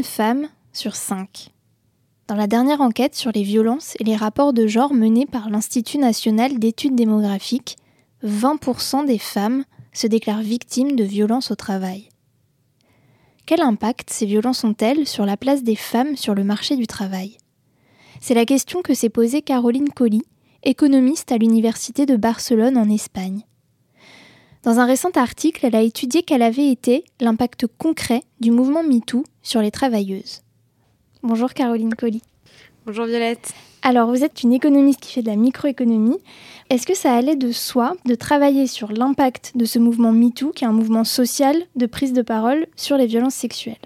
une 0.00 0.04
femme 0.04 0.48
sur 0.72 0.96
cinq. 0.96 1.50
Dans 2.26 2.34
la 2.34 2.46
dernière 2.46 2.80
enquête 2.80 3.14
sur 3.14 3.32
les 3.32 3.42
violences 3.42 3.96
et 4.00 4.04
les 4.04 4.16
rapports 4.16 4.54
de 4.54 4.66
genre 4.66 4.94
menée 4.94 5.26
par 5.26 5.50
l'Institut 5.50 5.98
national 5.98 6.58
d'études 6.58 6.94
démographiques, 6.94 7.76
20% 8.24 9.04
des 9.04 9.18
femmes 9.18 9.66
se 9.92 10.06
déclarent 10.06 10.40
victimes 10.40 10.96
de 10.96 11.04
violences 11.04 11.50
au 11.50 11.54
travail. 11.54 12.08
Quel 13.44 13.60
impact 13.60 14.08
ces 14.08 14.24
violences 14.24 14.64
ont-elles 14.64 15.06
sur 15.06 15.26
la 15.26 15.36
place 15.36 15.64
des 15.64 15.76
femmes 15.76 16.16
sur 16.16 16.34
le 16.34 16.44
marché 16.44 16.76
du 16.76 16.86
travail? 16.86 17.36
C'est 18.22 18.32
la 18.32 18.46
question 18.46 18.80
que 18.80 18.94
s'est 18.94 19.10
posée 19.10 19.42
Caroline 19.42 19.90
Colli, 19.90 20.22
économiste 20.62 21.30
à 21.30 21.36
l'Université 21.36 22.06
de 22.06 22.16
Barcelone 22.16 22.78
en 22.78 22.88
Espagne. 22.88 23.42
Dans 24.62 24.78
un 24.78 24.84
récent 24.84 25.10
article, 25.14 25.64
elle 25.64 25.74
a 25.74 25.80
étudié 25.80 26.22
quel 26.22 26.42
avait 26.42 26.70
été 26.70 27.04
l'impact 27.18 27.66
concret 27.78 28.22
du 28.40 28.50
mouvement 28.50 28.82
MeToo 28.82 29.24
sur 29.42 29.62
les 29.62 29.70
travailleuses. 29.70 30.42
Bonjour 31.22 31.54
Caroline 31.54 31.94
Colli. 31.94 32.20
Bonjour 32.84 33.06
Violette. 33.06 33.54
Alors, 33.80 34.10
vous 34.10 34.22
êtes 34.22 34.42
une 34.42 34.52
économiste 34.52 35.00
qui 35.00 35.14
fait 35.14 35.22
de 35.22 35.30
la 35.30 35.36
microéconomie. 35.36 36.18
Est-ce 36.68 36.86
que 36.86 36.94
ça 36.94 37.14
allait 37.14 37.36
de 37.36 37.52
soi 37.52 37.94
de 38.04 38.14
travailler 38.14 38.66
sur 38.66 38.92
l'impact 38.92 39.52
de 39.54 39.64
ce 39.64 39.78
mouvement 39.78 40.12
MeToo, 40.12 40.50
qui 40.50 40.64
est 40.64 40.68
un 40.68 40.72
mouvement 40.72 41.04
social 41.04 41.56
de 41.76 41.86
prise 41.86 42.12
de 42.12 42.20
parole 42.20 42.66
sur 42.76 42.98
les 42.98 43.06
violences 43.06 43.36
sexuelles? 43.36 43.76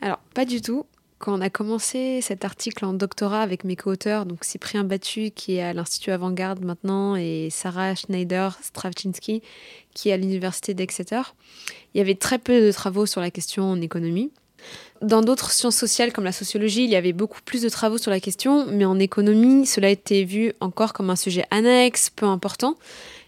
Alors, 0.00 0.18
pas 0.34 0.44
du 0.44 0.60
tout. 0.60 0.84
Quand 1.24 1.38
on 1.38 1.40
a 1.40 1.48
commencé 1.48 2.20
cet 2.20 2.44
article 2.44 2.84
en 2.84 2.92
doctorat 2.92 3.40
avec 3.40 3.64
mes 3.64 3.76
co-auteurs, 3.76 4.26
donc 4.26 4.44
Cyprien 4.44 4.84
Battu 4.84 5.30
qui 5.30 5.54
est 5.54 5.62
à 5.62 5.72
l'Institut 5.72 6.10
Avant-Garde 6.10 6.62
maintenant 6.62 7.16
et 7.16 7.48
Sarah 7.50 7.94
Schneider-Stravczynski 7.94 9.40
qui 9.94 10.10
est 10.10 10.12
à 10.12 10.18
l'Université 10.18 10.74
d'Exeter, 10.74 11.22
il 11.94 11.98
y 11.98 12.02
avait 12.02 12.14
très 12.14 12.38
peu 12.38 12.60
de 12.60 12.70
travaux 12.70 13.06
sur 13.06 13.22
la 13.22 13.30
question 13.30 13.64
en 13.64 13.80
économie. 13.80 14.32
Dans 15.00 15.22
d'autres 15.22 15.50
sciences 15.50 15.76
sociales 15.76 16.12
comme 16.12 16.24
la 16.24 16.32
sociologie, 16.32 16.84
il 16.84 16.90
y 16.90 16.96
avait 16.96 17.14
beaucoup 17.14 17.40
plus 17.42 17.62
de 17.62 17.70
travaux 17.70 17.96
sur 17.96 18.10
la 18.10 18.20
question, 18.20 18.66
mais 18.66 18.84
en 18.84 18.98
économie, 18.98 19.64
cela 19.64 19.88
été 19.88 20.24
vu 20.24 20.52
encore 20.60 20.92
comme 20.92 21.08
un 21.08 21.16
sujet 21.16 21.46
annexe, 21.50 22.10
peu 22.10 22.26
important. 22.26 22.76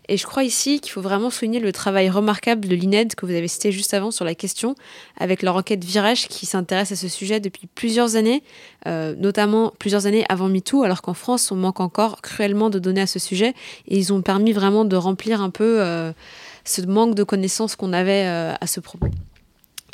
Et 0.09 0.17
je 0.17 0.27
crois 0.27 0.45
ici 0.45 0.81
qu'il 0.81 0.93
faut 0.93 1.01
vraiment 1.01 1.31
souligner 1.31 1.61
le 1.61 1.73
travail 1.73 2.09
remarquable 2.11 2.69
de 2.69 2.75
l'INED 2.75 3.15
que 3.15 3.27
vous 3.27 3.33
avez 3.33 3.49
cité 3.49 3.73
juste 3.73 3.95
avant 3.95 4.11
sur 4.11 4.25
la 4.25 4.35
question, 4.35 4.75
avec 5.19 5.43
leur 5.43 5.57
enquête 5.57 5.85
Virage 5.85 6.29
qui 6.29 6.47
s'intéresse 6.47 6.93
à 6.93 6.97
ce 6.97 7.09
sujet 7.09 7.41
depuis 7.41 7.67
plusieurs 7.67 8.17
années, 8.17 8.43
euh, 8.87 9.15
notamment 9.19 9.73
plusieurs 9.79 10.07
années 10.07 10.25
avant 10.29 10.49
MeToo, 10.49 10.83
alors 10.83 11.03
qu'en 11.03 11.15
France, 11.15 11.51
on 11.51 11.57
manque 11.57 11.81
encore 11.81 12.23
cruellement 12.23 12.71
de 12.71 12.79
données 12.79 13.01
à 13.01 13.07
ce 13.07 13.19
sujet. 13.19 13.55
Et 13.89 13.99
ils 13.99 14.13
ont 14.13 14.23
permis 14.23 14.53
vraiment 14.53 14.85
de 14.85 14.97
remplir 14.97 15.41
un 15.41 15.51
peu 15.51 15.81
euh, 15.81 16.13
ce 16.65 16.83
manque 16.83 17.15
de 17.15 17.25
connaissances 17.25 17.77
qu'on 17.77 17.93
avait 17.93 18.27
euh, 18.27 18.55
à 18.61 18.67
ce 18.67 18.81
propos 18.81 19.09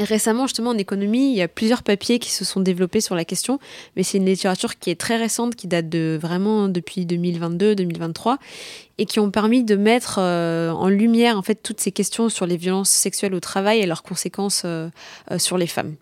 récemment, 0.00 0.46
justement, 0.46 0.70
en 0.70 0.78
économie, 0.78 1.30
il 1.30 1.36
y 1.36 1.42
a 1.42 1.48
plusieurs 1.48 1.82
papiers 1.82 2.18
qui 2.18 2.30
se 2.30 2.44
sont 2.44 2.60
développés 2.60 3.00
sur 3.00 3.14
la 3.14 3.24
question, 3.24 3.58
mais 3.96 4.02
c'est 4.02 4.18
une 4.18 4.26
littérature 4.26 4.78
qui 4.78 4.90
est 4.90 5.00
très 5.00 5.16
récente, 5.16 5.54
qui 5.54 5.66
date 5.66 5.88
de 5.88 6.18
vraiment 6.20 6.68
depuis 6.68 7.04
2022-2023, 7.04 8.38
et 8.98 9.06
qui 9.06 9.20
ont 9.20 9.30
permis 9.30 9.64
de 9.64 9.76
mettre 9.76 10.16
euh, 10.18 10.70
en 10.70 10.88
lumière, 10.88 11.36
en 11.36 11.42
fait, 11.42 11.56
toutes 11.56 11.80
ces 11.80 11.92
questions 11.92 12.28
sur 12.28 12.46
les 12.46 12.56
violences 12.56 12.90
sexuelles 12.90 13.34
au 13.34 13.40
travail 13.40 13.80
et 13.80 13.86
leurs 13.86 14.02
conséquences 14.02 14.62
euh, 14.64 14.88
euh, 15.30 15.38
sur 15.38 15.58
les 15.58 15.66
femmes. 15.66 15.94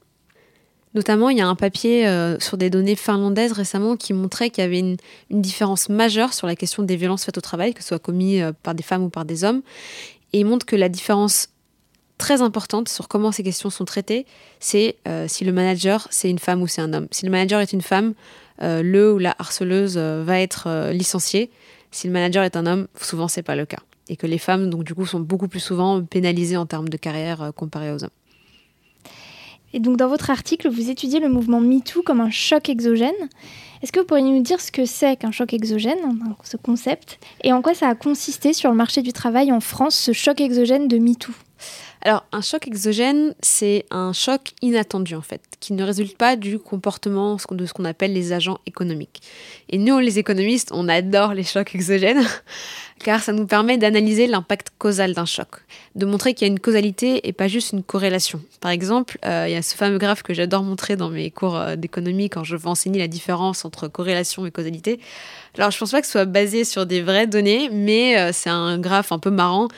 Notamment, 0.94 1.30
il 1.30 1.38
y 1.38 1.40
a 1.40 1.46
un 1.46 1.54
papier 1.54 2.04
sur 2.40 2.56
des 2.56 2.68
données 2.68 2.96
finlandaises 2.96 3.52
récemment 3.52 3.94
qui 3.94 4.12
montrait 4.12 4.50
qu'il 4.50 4.64
y 4.64 4.66
avait 4.66 4.80
une, 4.80 4.96
différence 5.30 5.88
majeure 5.88 6.34
sur 6.34 6.48
la 6.48 6.56
question 6.56 6.82
des 6.82 6.96
violences 6.96 7.24
faites 7.24 7.38
au 7.38 7.40
travail, 7.40 7.74
que 7.74 7.82
ce 7.82 7.90
soit 7.90 8.00
commis 8.00 8.40
par 8.64 8.74
des 8.74 8.82
femmes 8.82 9.04
ou 9.04 9.08
par 9.08 9.24
des 9.24 9.44
hommes. 9.44 9.62
Et 10.32 10.40
il 10.40 10.46
montre 10.46 10.66
que 10.66 10.74
la 10.74 10.88
différence 10.88 11.50
très 12.20 12.42
importante 12.42 12.88
sur 12.90 13.08
comment 13.08 13.32
ces 13.32 13.42
questions 13.42 13.70
sont 13.70 13.86
traitées, 13.86 14.26
c'est 14.60 14.96
euh, 15.08 15.26
si 15.26 15.44
le 15.44 15.52
manager 15.52 16.06
c'est 16.10 16.28
une 16.28 16.38
femme 16.38 16.60
ou 16.60 16.66
c'est 16.66 16.82
un 16.82 16.92
homme. 16.92 17.08
Si 17.10 17.24
le 17.24 17.32
manager 17.32 17.60
est 17.60 17.72
une 17.72 17.80
femme, 17.80 18.12
euh, 18.62 18.82
le 18.82 19.12
ou 19.14 19.18
la 19.18 19.34
harceleuse 19.38 19.94
euh, 19.96 20.22
va 20.22 20.38
être 20.38 20.90
licencié. 20.92 21.50
Si 21.90 22.06
le 22.06 22.12
manager 22.12 22.44
est 22.44 22.56
un 22.56 22.66
homme, 22.66 22.88
souvent 23.00 23.26
c'est 23.26 23.42
pas 23.42 23.56
le 23.56 23.64
cas. 23.64 23.80
Et 24.08 24.16
que 24.16 24.26
les 24.26 24.38
femmes, 24.38 24.68
donc 24.68 24.84
du 24.84 24.94
coup, 24.94 25.06
sont 25.06 25.20
beaucoup 25.20 25.48
plus 25.48 25.60
souvent 25.60 26.02
pénalisées 26.02 26.56
en 26.56 26.66
termes 26.66 26.88
de 26.88 26.96
carrière 26.96 27.52
comparé 27.56 27.90
aux 27.92 28.04
hommes. 28.04 28.10
Et 29.72 29.80
donc 29.80 29.96
dans 29.96 30.08
votre 30.08 30.30
article, 30.30 30.68
vous 30.68 30.90
étudiez 30.90 31.20
le 31.20 31.28
mouvement 31.28 31.60
MeToo 31.60 32.02
comme 32.02 32.20
un 32.20 32.30
choc 32.30 32.68
exogène. 32.68 33.14
Est-ce 33.82 33.92
que 33.92 34.00
vous 34.00 34.06
pourriez 34.06 34.24
nous 34.24 34.42
dire 34.42 34.60
ce 34.60 34.70
que 34.70 34.84
c'est 34.84 35.16
qu'un 35.16 35.30
choc 35.30 35.54
exogène, 35.54 35.98
ce 36.42 36.58
concept, 36.58 37.18
et 37.42 37.52
en 37.52 37.62
quoi 37.62 37.72
ça 37.72 37.88
a 37.88 37.94
consisté 37.94 38.52
sur 38.52 38.68
le 38.68 38.76
marché 38.76 39.00
du 39.00 39.12
travail 39.12 39.52
en 39.52 39.60
France, 39.60 39.94
ce 39.94 40.12
choc 40.12 40.40
exogène 40.40 40.86
de 40.86 40.98
MeToo? 40.98 41.32
Alors, 42.02 42.24
un 42.32 42.40
choc 42.40 42.66
exogène, 42.66 43.34
c'est 43.42 43.84
un 43.90 44.14
choc 44.14 44.52
inattendu 44.62 45.14
en 45.14 45.20
fait, 45.20 45.42
qui 45.60 45.74
ne 45.74 45.84
résulte 45.84 46.16
pas 46.16 46.34
du 46.36 46.58
comportement 46.58 47.36
de 47.50 47.66
ce 47.66 47.72
qu'on 47.74 47.84
appelle 47.84 48.14
les 48.14 48.32
agents 48.32 48.58
économiques. 48.64 49.20
Et 49.68 49.76
nous, 49.76 49.98
les 49.98 50.18
économistes, 50.18 50.70
on 50.72 50.88
adore 50.88 51.34
les 51.34 51.44
chocs 51.44 51.74
exogènes, 51.74 52.24
car 53.04 53.22
ça 53.22 53.32
nous 53.32 53.46
permet 53.46 53.76
d'analyser 53.76 54.26
l'impact 54.26 54.68
causal 54.78 55.12
d'un 55.12 55.26
choc, 55.26 55.48
de 55.94 56.06
montrer 56.06 56.32
qu'il 56.32 56.48
y 56.48 56.50
a 56.50 56.52
une 56.52 56.60
causalité 56.60 57.28
et 57.28 57.34
pas 57.34 57.48
juste 57.48 57.72
une 57.72 57.82
corrélation. 57.82 58.40
Par 58.60 58.70
exemple, 58.70 59.18
euh, 59.26 59.44
il 59.46 59.52
y 59.52 59.56
a 59.56 59.62
ce 59.62 59.74
fameux 59.74 59.98
graphe 59.98 60.22
que 60.22 60.32
j'adore 60.32 60.62
montrer 60.62 60.96
dans 60.96 61.10
mes 61.10 61.30
cours 61.30 61.56
euh, 61.56 61.76
d'économie 61.76 62.30
quand 62.30 62.44
je 62.44 62.56
veux 62.56 62.66
enseigner 62.68 62.98
la 62.98 63.08
différence 63.08 63.66
entre 63.66 63.88
corrélation 63.88 64.46
et 64.46 64.50
causalité. 64.50 65.00
Alors, 65.58 65.70
je 65.70 65.78
pense 65.78 65.90
pas 65.90 66.00
que 66.00 66.06
ce 66.06 66.12
soit 66.12 66.24
basé 66.24 66.64
sur 66.64 66.86
des 66.86 67.02
vraies 67.02 67.26
données, 67.26 67.68
mais 67.70 68.18
euh, 68.18 68.30
c'est 68.32 68.50
un 68.50 68.78
graphe 68.78 69.12
un 69.12 69.18
peu 69.18 69.30
marrant 69.30 69.68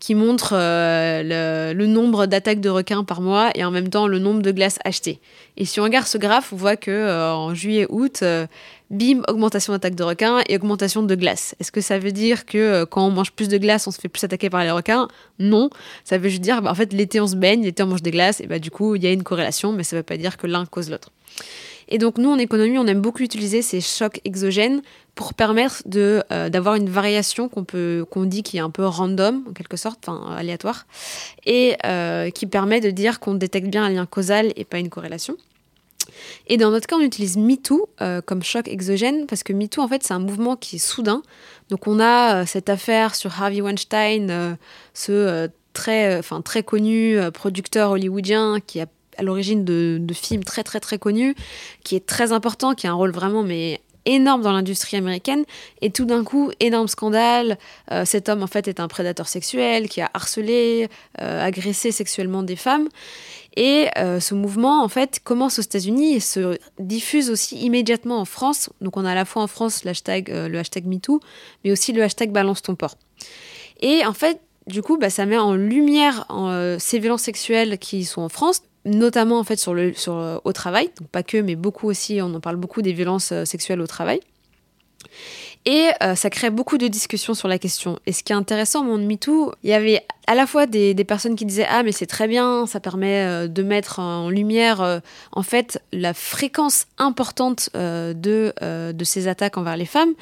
qui 0.00 0.14
montre 0.14 0.50
euh, 0.52 1.72
le, 1.72 1.86
nombre 1.86 2.26
d'attaques 2.26 2.60
de 2.60 2.68
requins 2.68 3.04
par 3.04 3.20
mois 3.20 3.50
et 3.54 3.64
en 3.64 3.70
même 3.70 3.88
temps 3.88 4.06
le 4.06 4.18
nombre 4.18 4.42
de 4.42 4.50
glaces 4.50 4.78
achetées. 4.84 5.20
Et 5.56 5.64
si 5.64 5.80
on 5.80 5.84
regarde 5.84 6.06
ce 6.06 6.18
graphe, 6.18 6.52
on 6.52 6.56
voit 6.56 6.76
que 6.76 6.90
euh, 6.90 7.32
en 7.32 7.54
juillet-août, 7.54 8.20
euh, 8.22 8.46
bim, 8.90 9.22
augmentation 9.28 9.72
d'attaques 9.72 9.94
de 9.94 10.04
requins 10.04 10.40
et 10.48 10.56
augmentation 10.56 11.02
de 11.02 11.14
glaces. 11.14 11.54
Est-ce 11.60 11.72
que 11.72 11.80
ça 11.80 11.98
veut 11.98 12.12
dire 12.12 12.44
que 12.44 12.84
quand 12.84 13.06
on 13.06 13.10
mange 13.10 13.32
plus 13.32 13.48
de 13.48 13.56
glace, 13.58 13.86
on 13.86 13.90
se 13.90 14.00
fait 14.00 14.08
plus 14.08 14.22
attaquer 14.22 14.50
par 14.50 14.62
les 14.62 14.70
requins? 14.70 15.08
Non. 15.38 15.70
Ça 16.04 16.18
veut 16.18 16.28
juste 16.28 16.42
dire, 16.42 16.60
bah, 16.60 16.70
en 16.70 16.74
fait, 16.74 16.92
l'été 16.92 17.20
on 17.20 17.26
se 17.26 17.36
baigne, 17.36 17.62
l'été 17.62 17.82
on 17.82 17.86
mange 17.86 18.02
des 18.02 18.10
glaces, 18.10 18.40
et 18.40 18.46
bah 18.46 18.58
du 18.58 18.70
coup, 18.70 18.94
il 18.96 19.02
y 19.02 19.06
a 19.06 19.12
une 19.12 19.22
corrélation, 19.22 19.72
mais 19.72 19.82
ça 19.82 19.96
ne 19.96 20.00
veut 20.00 20.04
pas 20.04 20.16
dire 20.16 20.36
que 20.36 20.46
l'un 20.46 20.66
cause 20.66 20.90
l'autre. 20.90 21.10
Et 21.88 21.98
donc 21.98 22.18
nous, 22.18 22.30
en 22.30 22.38
économie, 22.38 22.78
on 22.78 22.86
aime 22.86 23.00
beaucoup 23.00 23.22
utiliser 23.22 23.62
ces 23.62 23.80
chocs 23.80 24.20
exogènes 24.24 24.82
pour 25.14 25.34
permettre 25.34 25.82
de 25.86 26.22
euh, 26.30 26.48
d'avoir 26.48 26.74
une 26.74 26.90
variation 26.90 27.48
qu'on 27.48 27.64
peut 27.64 28.04
qu'on 28.10 28.24
dit 28.24 28.42
qui 28.42 28.58
est 28.58 28.60
un 28.60 28.70
peu 28.70 28.84
random 28.84 29.44
en 29.48 29.52
quelque 29.52 29.76
sorte, 29.76 30.06
enfin 30.06 30.34
aléatoire, 30.36 30.86
et 31.44 31.76
euh, 31.84 32.30
qui 32.30 32.46
permet 32.46 32.80
de 32.80 32.90
dire 32.90 33.18
qu'on 33.18 33.34
détecte 33.34 33.68
bien 33.68 33.84
un 33.84 33.90
lien 33.90 34.06
causal 34.06 34.52
et 34.56 34.64
pas 34.64 34.78
une 34.78 34.90
corrélation. 34.90 35.36
Et 36.46 36.56
dans 36.56 36.70
notre 36.70 36.86
cas, 36.86 36.96
on 36.96 37.00
utilise 37.00 37.36
MeToo 37.36 37.88
euh, 38.00 38.20
comme 38.20 38.42
choc 38.42 38.68
exogène 38.68 39.26
parce 39.26 39.42
que 39.42 39.52
MeToo, 39.52 39.82
en 39.82 39.88
fait, 39.88 40.02
c'est 40.04 40.14
un 40.14 40.20
mouvement 40.20 40.54
qui 40.54 40.76
est 40.76 40.80
soudain. 40.80 41.22
Donc, 41.70 41.86
on 41.86 41.98
a 41.98 42.46
cette 42.46 42.68
affaire 42.68 43.14
sur 43.14 43.42
Harvey 43.42 43.60
Weinstein, 43.60 44.56
ce 44.94 45.48
très, 45.72 46.18
enfin, 46.18 46.42
très 46.42 46.62
connu 46.62 47.18
producteur 47.32 47.90
hollywoodien 47.90 48.60
qui 48.64 48.80
a 48.80 48.86
à 49.18 49.22
l'origine 49.22 49.64
de, 49.64 50.00
films 50.12 50.44
très 50.44 50.62
très 50.62 50.80
très 50.80 50.98
connus, 50.98 51.34
qui 51.84 51.96
est 51.96 52.06
très 52.06 52.32
important, 52.32 52.74
qui 52.74 52.86
a 52.86 52.90
un 52.90 52.94
rôle 52.94 53.12
vraiment 53.12 53.42
mais 53.42 53.80
énorme 54.06 54.40
dans 54.40 54.52
l'industrie 54.52 54.96
américaine. 54.96 55.44
Et 55.82 55.90
tout 55.90 56.04
d'un 56.04 56.24
coup 56.24 56.50
énorme 56.60 56.88
scandale 56.88 57.58
euh, 57.90 58.04
cet 58.04 58.28
homme 58.28 58.42
en 58.42 58.46
fait 58.46 58.68
est 58.68 58.80
un 58.80 58.88
prédateur 58.88 59.28
sexuel 59.28 59.88
qui 59.88 60.00
a 60.00 60.08
harcelé 60.14 60.88
euh, 61.20 61.44
agressé 61.44 61.90
sexuellement 61.90 62.42
des 62.42 62.56
femmes. 62.56 62.88
Et 63.56 63.88
euh, 63.98 64.20
ce 64.20 64.34
mouvement 64.34 64.84
en 64.84 64.88
fait 64.88 65.20
commence 65.24 65.58
aux 65.58 65.62
États-Unis 65.62 66.14
et 66.14 66.20
se 66.20 66.58
diffuse 66.78 67.30
aussi 67.30 67.56
immédiatement 67.58 68.20
en 68.20 68.24
France. 68.24 68.70
Donc 68.80 68.96
on 68.96 69.04
a 69.04 69.12
à 69.12 69.14
la 69.14 69.24
fois 69.24 69.42
en 69.42 69.48
France 69.48 69.84
le 69.84 69.90
hashtag 69.90 70.86
MeToo 70.86 71.20
mais 71.64 71.72
aussi 71.72 71.92
le 71.92 72.02
hashtag 72.02 72.30
balance 72.30 72.62
ton 72.62 72.74
port 72.74 72.96
et 73.80 74.06
en 74.06 74.12
fait 74.12 74.40
du 74.66 74.82
coup, 74.82 74.98
bah, 74.98 75.10
ça 75.10 75.26
met 75.26 75.38
en 75.38 75.54
lumière 75.54 76.26
ces 76.80 76.98
violences 76.98 77.22
sexuelles 77.22 77.78
qui 77.78 78.04
sont 78.04 78.22
en 78.22 78.28
France, 78.28 78.62
notamment 78.86 79.38
en 79.38 79.44
fait 79.44 79.56
sur 79.56 79.74
le, 79.74 79.92
sur, 79.92 80.40
au 80.44 80.52
travail, 80.52 80.90
donc 80.98 81.08
pas 81.08 81.22
que, 81.22 81.36
mais 81.36 81.56
beaucoup 81.56 81.88
aussi, 81.88 82.20
on 82.22 82.32
en 82.34 82.40
parle 82.40 82.56
beaucoup 82.56 82.80
des 82.80 82.92
violences 82.92 83.32
euh, 83.32 83.44
sexuelles 83.44 83.80
au 83.80 83.86
travail. 83.86 84.20
Et 85.64 85.88
euh, 86.02 86.14
ça 86.14 86.30
crée 86.30 86.50
beaucoup 86.50 86.78
de 86.78 86.86
discussions 86.86 87.34
sur 87.34 87.48
la 87.48 87.58
question. 87.58 87.98
Et 88.06 88.12
ce 88.12 88.22
qui 88.22 88.32
est 88.32 88.36
intéressant 88.36 88.82
au 88.82 88.84
monde 88.84 89.04
MeToo, 89.04 89.52
il 89.64 89.70
y 89.70 89.72
avait 89.72 90.06
à 90.28 90.36
la 90.36 90.46
fois 90.46 90.66
des, 90.66 90.94
des 90.94 91.04
personnes 91.04 91.34
qui 91.34 91.44
disaient 91.44 91.66
Ah, 91.68 91.82
mais 91.82 91.90
c'est 91.90 92.06
très 92.06 92.28
bien, 92.28 92.66
ça 92.66 92.78
permet 92.78 93.22
euh, 93.22 93.48
de 93.48 93.62
mettre 93.64 93.98
en 93.98 94.30
lumière, 94.30 95.00
en 95.32 95.42
fait, 95.42 95.82
la 95.92 96.14
fréquence 96.14 96.86
importante 96.98 97.70
de, 97.74 98.14
de 98.92 99.04
ces 99.04 99.26
attaques 99.26 99.58
envers 99.58 99.76
les 99.76 99.86
femmes. 99.86 100.12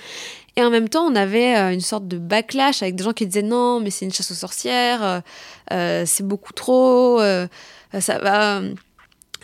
Et 0.57 0.63
en 0.63 0.71
même 0.71 0.89
temps, 0.89 1.05
on 1.05 1.15
avait 1.15 1.75
une 1.75 1.81
sorte 1.81 2.09
de 2.09 2.17
backlash 2.17 2.83
avec 2.83 2.95
des 2.97 3.05
gens 3.05 3.13
qui 3.13 3.27
disaient 3.27 3.43
Non, 3.43 3.81
mais 3.81 3.91
c'est 3.91 4.07
une 4.07 4.13
chasse 4.13 4.31
aux 4.31 4.35
sorcières, 4.35 5.23
c'est 5.71 6.27
beaucoup 6.27 6.55
trop. 6.55 7.21
Euh, 7.21 7.47
ça 8.01 8.19
va 8.19 8.63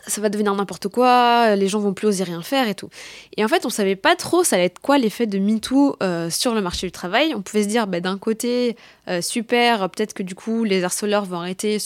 ça 0.07 0.21
va 0.21 0.29
devenir 0.29 0.55
n'importe 0.55 0.89
quoi, 0.89 1.55
les 1.57 1.69
gens 1.69 1.79
vont 1.79 1.95
plus 1.95 2.07
oser 2.07 2.25
rien 2.25 2.43
faire 2.43 2.69
et 2.69 2.75
tout. 2.75 2.89
Et 3.37 3.45
en 3.45 3.49
fait, 3.49 3.67
on 3.67 3.71
savait 3.71 3.97
pas 3.97 4.17
trop 4.17 4.45
ça 4.45 4.57
allait 4.57 4.67
être 4.67 4.81
quoi 4.81 4.99
l'effet 4.99 5.27
de 5.27 5.39
MeToo 5.39 5.97
euh, 6.03 6.31
sur 6.31 6.55
le 6.55 6.61
marché 6.61 6.87
du 6.87 6.93
travail. 6.93 7.35
On 7.35 7.43
pouvait 7.43 7.63
se 7.65 7.69
dire, 7.69 7.87
bah, 7.87 8.01
d'un 8.01 8.19
côté, 8.19 8.77
euh, 9.09 9.21
super, 9.21 9.89
peut-être 9.91 10.15
que 10.15 10.23
du 10.23 10.35
coup, 10.35 10.65
les 10.65 10.85
harceleurs 10.85 11.25
vont 11.25 11.39
arrêter 11.39 11.79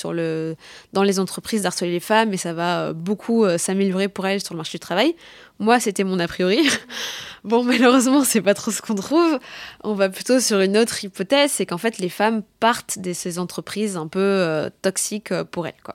dans 0.93 1.03
les 1.03 1.21
entreprises 1.21 1.63
d'harceler 1.63 1.91
les 1.91 2.01
femmes 2.01 2.33
et 2.33 2.37
ça 2.37 2.53
va 2.53 2.81
euh, 2.81 2.93
beaucoup 2.93 3.47
s'améliorer 3.59 4.09
pour 4.09 4.27
elles 4.27 4.43
sur 4.43 4.55
le 4.55 4.59
marché 4.59 4.79
du 4.79 4.81
travail. 4.81 5.15
Moi, 5.59 5.79
c'était 5.79 6.05
mon 6.05 6.19
a 6.19 6.27
priori. 6.27 6.69
bon, 7.45 7.63
malheureusement, 7.63 8.25
c'est 8.25 8.43
pas 8.43 8.55
trop 8.55 8.71
ce 8.71 8.83
qu'on 8.83 8.95
trouve. 8.95 9.39
On 9.83 9.95
va 9.95 10.09
plutôt 10.09 10.41
sur 10.41 10.61
une 10.61 10.77
autre 10.77 11.05
hypothèse, 11.05 11.53
c'est 11.53 11.67
qu'en 11.67 11.79
fait, 11.79 11.99
les 11.99 12.09
femmes 12.09 12.43
partent 12.59 12.99
de 12.99 13.13
ces 13.13 13.39
entreprises 13.39 13.97
un 13.97 14.09
peu 14.09 14.69
toxiques 14.83 15.33
pour 15.51 15.67
elles, 15.67 15.75
quoi. 15.85 15.95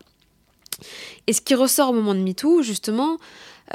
Et 1.28 1.34
ce 1.34 1.42
qui 1.42 1.56
ressort 1.56 1.90
au 1.90 1.94
moment 1.94 2.16
de 2.16 2.20
MeToo, 2.20 2.62
justement, 2.62 3.18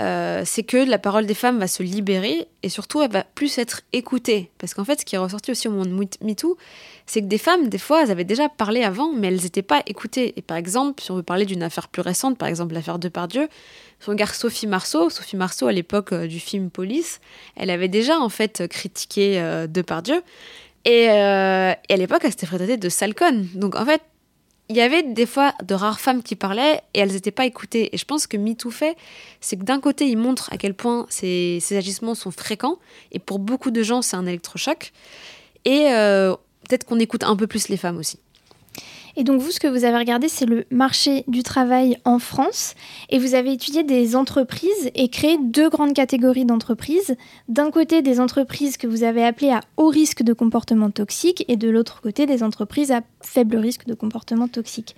euh, 0.00 0.42
c'est 0.44 0.64
que 0.64 0.76
la 0.76 0.98
parole 0.98 1.24
des 1.24 1.34
femmes 1.34 1.58
va 1.58 1.68
se 1.68 1.82
libérer 1.82 2.48
et 2.64 2.68
surtout 2.68 3.00
elle 3.00 3.12
va 3.12 3.22
plus 3.22 3.58
être 3.58 3.82
écoutée. 3.92 4.50
Parce 4.58 4.74
qu'en 4.74 4.84
fait, 4.84 5.00
ce 5.00 5.04
qui 5.04 5.14
est 5.14 5.18
ressorti 5.18 5.52
aussi 5.52 5.68
au 5.68 5.70
moment 5.70 5.84
de 5.84 6.08
MeToo, 6.20 6.56
c'est 7.06 7.20
que 7.20 7.26
des 7.26 7.38
femmes, 7.38 7.68
des 7.68 7.78
fois, 7.78 8.02
elles 8.02 8.10
avaient 8.10 8.24
déjà 8.24 8.48
parlé 8.48 8.82
avant, 8.82 9.12
mais 9.12 9.28
elles 9.28 9.42
n'étaient 9.42 9.62
pas 9.62 9.82
écoutées. 9.86 10.34
Et 10.36 10.42
par 10.42 10.56
exemple, 10.56 11.02
si 11.02 11.10
on 11.12 11.16
veut 11.16 11.22
parler 11.22 11.44
d'une 11.44 11.62
affaire 11.62 11.88
plus 11.88 12.02
récente, 12.02 12.38
par 12.38 12.48
exemple 12.48 12.74
l'affaire 12.74 12.98
Depardieu, 12.98 13.48
si 14.00 14.08
on 14.08 14.12
regarde 14.12 14.32
Sophie 14.32 14.66
Marceau, 14.66 15.10
Sophie 15.10 15.36
Marceau, 15.36 15.68
à 15.68 15.72
l'époque 15.72 16.12
euh, 16.12 16.26
du 16.26 16.40
film 16.40 16.70
Police, 16.70 17.20
elle 17.56 17.70
avait 17.70 17.88
déjà 17.88 18.18
en 18.18 18.28
fait 18.28 18.66
critiqué 18.68 19.40
euh, 19.40 19.68
Depardieu. 19.68 20.22
Et, 20.86 21.04
et 21.04 21.08
à 21.08 21.96
l'époque, 21.96 22.20
elle 22.24 22.30
s'était 22.30 22.44
traitée 22.44 22.76
de 22.76 22.88
salcon. 22.90 23.46
Donc 23.54 23.74
en 23.74 23.86
fait, 23.86 24.02
il 24.68 24.76
y 24.76 24.80
avait 24.80 25.02
des 25.02 25.26
fois 25.26 25.54
de 25.62 25.74
rares 25.74 26.00
femmes 26.00 26.22
qui 26.22 26.36
parlaient 26.36 26.80
et 26.94 27.00
elles 27.00 27.12
n'étaient 27.12 27.30
pas 27.30 27.44
écoutées. 27.44 27.94
Et 27.94 27.98
je 27.98 28.04
pense 28.04 28.26
que 28.26 28.36
MeToo 28.36 28.70
fait, 28.70 28.96
c'est 29.40 29.56
que 29.56 29.62
d'un 29.64 29.80
côté, 29.80 30.08
il 30.08 30.16
montre 30.16 30.50
à 30.52 30.56
quel 30.56 30.74
point 30.74 31.06
ces, 31.10 31.60
agissements 31.72 32.14
sont 32.14 32.30
fréquents. 32.30 32.78
Et 33.12 33.18
pour 33.18 33.38
beaucoup 33.38 33.70
de 33.70 33.82
gens, 33.82 34.00
c'est 34.00 34.16
un 34.16 34.26
électrochoc. 34.26 34.92
Et 35.66 35.88
euh, 35.90 36.34
peut-être 36.66 36.84
qu'on 36.84 36.98
écoute 36.98 37.24
un 37.24 37.36
peu 37.36 37.46
plus 37.46 37.68
les 37.68 37.76
femmes 37.76 37.98
aussi. 37.98 38.18
Et 39.16 39.24
donc 39.24 39.40
vous, 39.40 39.50
ce 39.50 39.60
que 39.60 39.68
vous 39.68 39.84
avez 39.84 39.96
regardé, 39.96 40.28
c'est 40.28 40.46
le 40.46 40.64
marché 40.70 41.24
du 41.28 41.42
travail 41.42 41.98
en 42.04 42.18
France. 42.18 42.74
Et 43.10 43.18
vous 43.18 43.34
avez 43.34 43.52
étudié 43.52 43.82
des 43.82 44.16
entreprises 44.16 44.90
et 44.94 45.08
créé 45.08 45.38
deux 45.40 45.68
grandes 45.68 45.94
catégories 45.94 46.44
d'entreprises. 46.44 47.16
D'un 47.48 47.70
côté, 47.70 48.02
des 48.02 48.20
entreprises 48.20 48.76
que 48.76 48.86
vous 48.86 49.04
avez 49.04 49.24
appelées 49.24 49.50
à 49.50 49.60
haut 49.76 49.88
risque 49.88 50.22
de 50.22 50.32
comportement 50.32 50.90
toxique 50.90 51.44
et 51.48 51.56
de 51.56 51.68
l'autre 51.68 52.00
côté, 52.00 52.26
des 52.26 52.42
entreprises 52.42 52.90
à 52.90 53.02
faible 53.20 53.56
risque 53.56 53.86
de 53.86 53.94
comportement 53.94 54.48
toxique. 54.48 54.96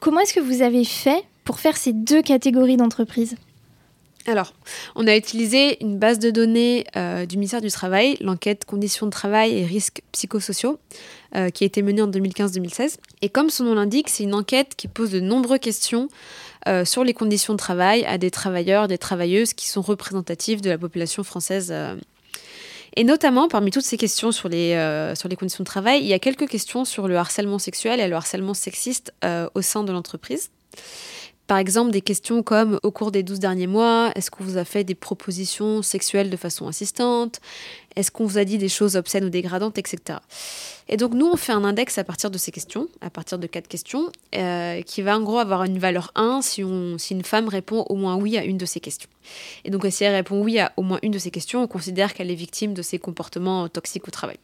Comment 0.00 0.20
est-ce 0.20 0.34
que 0.34 0.40
vous 0.40 0.62
avez 0.62 0.84
fait 0.84 1.22
pour 1.44 1.60
faire 1.60 1.76
ces 1.76 1.92
deux 1.92 2.22
catégories 2.22 2.76
d'entreprises? 2.76 3.36
Alors, 4.26 4.52
on 4.94 5.06
a 5.08 5.16
utilisé 5.16 5.82
une 5.82 5.98
base 5.98 6.18
de 6.20 6.30
données 6.30 6.84
euh, 6.96 7.26
du 7.26 7.36
ministère 7.36 7.60
du 7.60 7.70
Travail, 7.70 8.16
l'enquête 8.20 8.64
conditions 8.64 9.06
de 9.06 9.10
travail 9.10 9.58
et 9.58 9.64
risques 9.64 10.02
psychosociaux, 10.12 10.78
euh, 11.34 11.50
qui 11.50 11.64
a 11.64 11.66
été 11.66 11.82
menée 11.82 12.02
en 12.02 12.08
2015-2016. 12.08 12.98
Et 13.20 13.28
comme 13.28 13.50
son 13.50 13.64
nom 13.64 13.74
l'indique, 13.74 14.08
c'est 14.08 14.22
une 14.22 14.34
enquête 14.34 14.74
qui 14.76 14.86
pose 14.86 15.10
de 15.10 15.18
nombreuses 15.18 15.58
questions 15.58 16.08
euh, 16.68 16.84
sur 16.84 17.02
les 17.02 17.14
conditions 17.14 17.54
de 17.54 17.58
travail 17.58 18.04
à 18.04 18.16
des 18.16 18.30
travailleurs, 18.30 18.86
des 18.86 18.98
travailleuses 18.98 19.54
qui 19.54 19.68
sont 19.68 19.82
représentatives 19.82 20.60
de 20.60 20.70
la 20.70 20.78
population 20.78 21.24
française. 21.24 21.74
Et 22.94 23.04
notamment, 23.04 23.48
parmi 23.48 23.72
toutes 23.72 23.84
ces 23.84 23.96
questions 23.96 24.30
sur 24.30 24.48
les, 24.48 24.74
sur 25.16 25.28
les 25.28 25.36
conditions 25.36 25.62
de 25.62 25.66
travail, 25.66 26.00
il 26.00 26.06
y 26.06 26.12
a 26.12 26.18
quelques 26.20 26.46
questions 26.46 26.84
sur 26.84 27.08
le 27.08 27.16
harcèlement 27.16 27.58
sexuel 27.58 27.98
et 27.98 28.06
le 28.06 28.14
harcèlement 28.14 28.54
sexiste 28.54 29.12
au 29.54 29.62
sein 29.62 29.82
de 29.82 29.90
l'entreprise. 29.90 30.50
Par 31.52 31.58
exemple, 31.58 31.90
des 31.90 32.00
questions 32.00 32.42
comme 32.42 32.80
au 32.82 32.90
cours 32.90 33.12
des 33.12 33.22
12 33.22 33.38
derniers 33.38 33.66
mois, 33.66 34.10
est-ce 34.14 34.30
qu'on 34.30 34.42
vous 34.42 34.56
a 34.56 34.64
fait 34.64 34.84
des 34.84 34.94
propositions 34.94 35.82
sexuelles 35.82 36.30
de 36.30 36.36
façon 36.38 36.66
insistante? 36.66 37.42
Est-ce 37.94 38.10
qu'on 38.10 38.24
vous 38.24 38.38
a 38.38 38.44
dit 38.44 38.56
des 38.56 38.70
choses 38.70 38.96
obscènes 38.96 39.26
ou 39.26 39.28
dégradantes, 39.28 39.76
etc. 39.76 40.20
Et 40.88 40.96
donc 40.96 41.12
nous, 41.12 41.26
on 41.26 41.36
fait 41.36 41.52
un 41.52 41.62
index 41.62 41.98
à 41.98 42.04
partir 42.04 42.30
de 42.30 42.38
ces 42.38 42.52
questions, 42.52 42.88
à 43.02 43.10
partir 43.10 43.38
de 43.38 43.46
quatre 43.46 43.68
questions, 43.68 44.10
euh, 44.34 44.80
qui 44.80 45.02
va 45.02 45.14
en 45.14 45.20
gros 45.20 45.40
avoir 45.40 45.64
une 45.64 45.78
valeur 45.78 46.10
1 46.14 46.40
si, 46.40 46.64
on, 46.64 46.96
si 46.96 47.12
une 47.12 47.22
femme 47.22 47.48
répond 47.48 47.84
au 47.90 47.96
moins 47.96 48.16
oui 48.16 48.38
à 48.38 48.44
une 48.44 48.56
de 48.56 48.64
ces 48.64 48.80
questions. 48.80 49.10
Et 49.66 49.70
donc 49.70 49.84
si 49.90 50.04
elle 50.04 50.14
répond 50.14 50.42
oui 50.42 50.58
à 50.58 50.72
au 50.78 50.82
moins 50.82 51.00
une 51.02 51.12
de 51.12 51.18
ces 51.18 51.30
questions, 51.30 51.62
on 51.62 51.66
considère 51.66 52.14
qu'elle 52.14 52.30
est 52.30 52.34
victime 52.34 52.72
de 52.72 52.80
ces 52.80 52.98
comportements 52.98 53.68
toxiques 53.68 54.08
au 54.08 54.10
travail. 54.10 54.38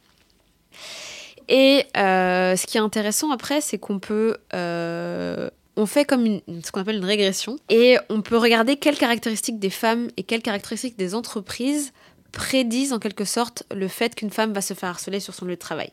Et 1.47 1.85
euh, 1.97 2.55
ce 2.55 2.67
qui 2.67 2.77
est 2.77 2.81
intéressant 2.81 3.31
après, 3.31 3.61
c'est 3.61 3.79
qu'on 3.79 3.97
peut 3.97 4.37
euh, 4.53 5.49
on 5.79 5.85
fait 5.85 6.03
comme 6.03 6.41
ce 6.61 6.71
qu'on 6.71 6.81
appelle 6.81 6.97
une 6.97 7.05
régression 7.05 7.57
et 7.69 7.97
on 8.09 8.21
peut 8.21 8.35
regarder 8.35 8.75
quelles 8.75 8.97
caractéristiques 8.97 9.59
des 9.59 9.69
femmes 9.69 10.09
et 10.17 10.23
quelles 10.23 10.41
caractéristiques 10.41 10.97
des 10.97 11.15
entreprises 11.15 11.93
prédisent 12.33 12.91
en 12.91 12.99
quelque 12.99 13.23
sorte 13.23 13.63
le 13.73 13.87
fait 13.87 14.13
qu'une 14.13 14.29
femme 14.29 14.51
va 14.51 14.59
se 14.59 14.73
faire 14.73 14.89
harceler 14.89 15.21
sur 15.21 15.33
son 15.33 15.45
lieu 15.45 15.55
de 15.55 15.59
travail. 15.59 15.91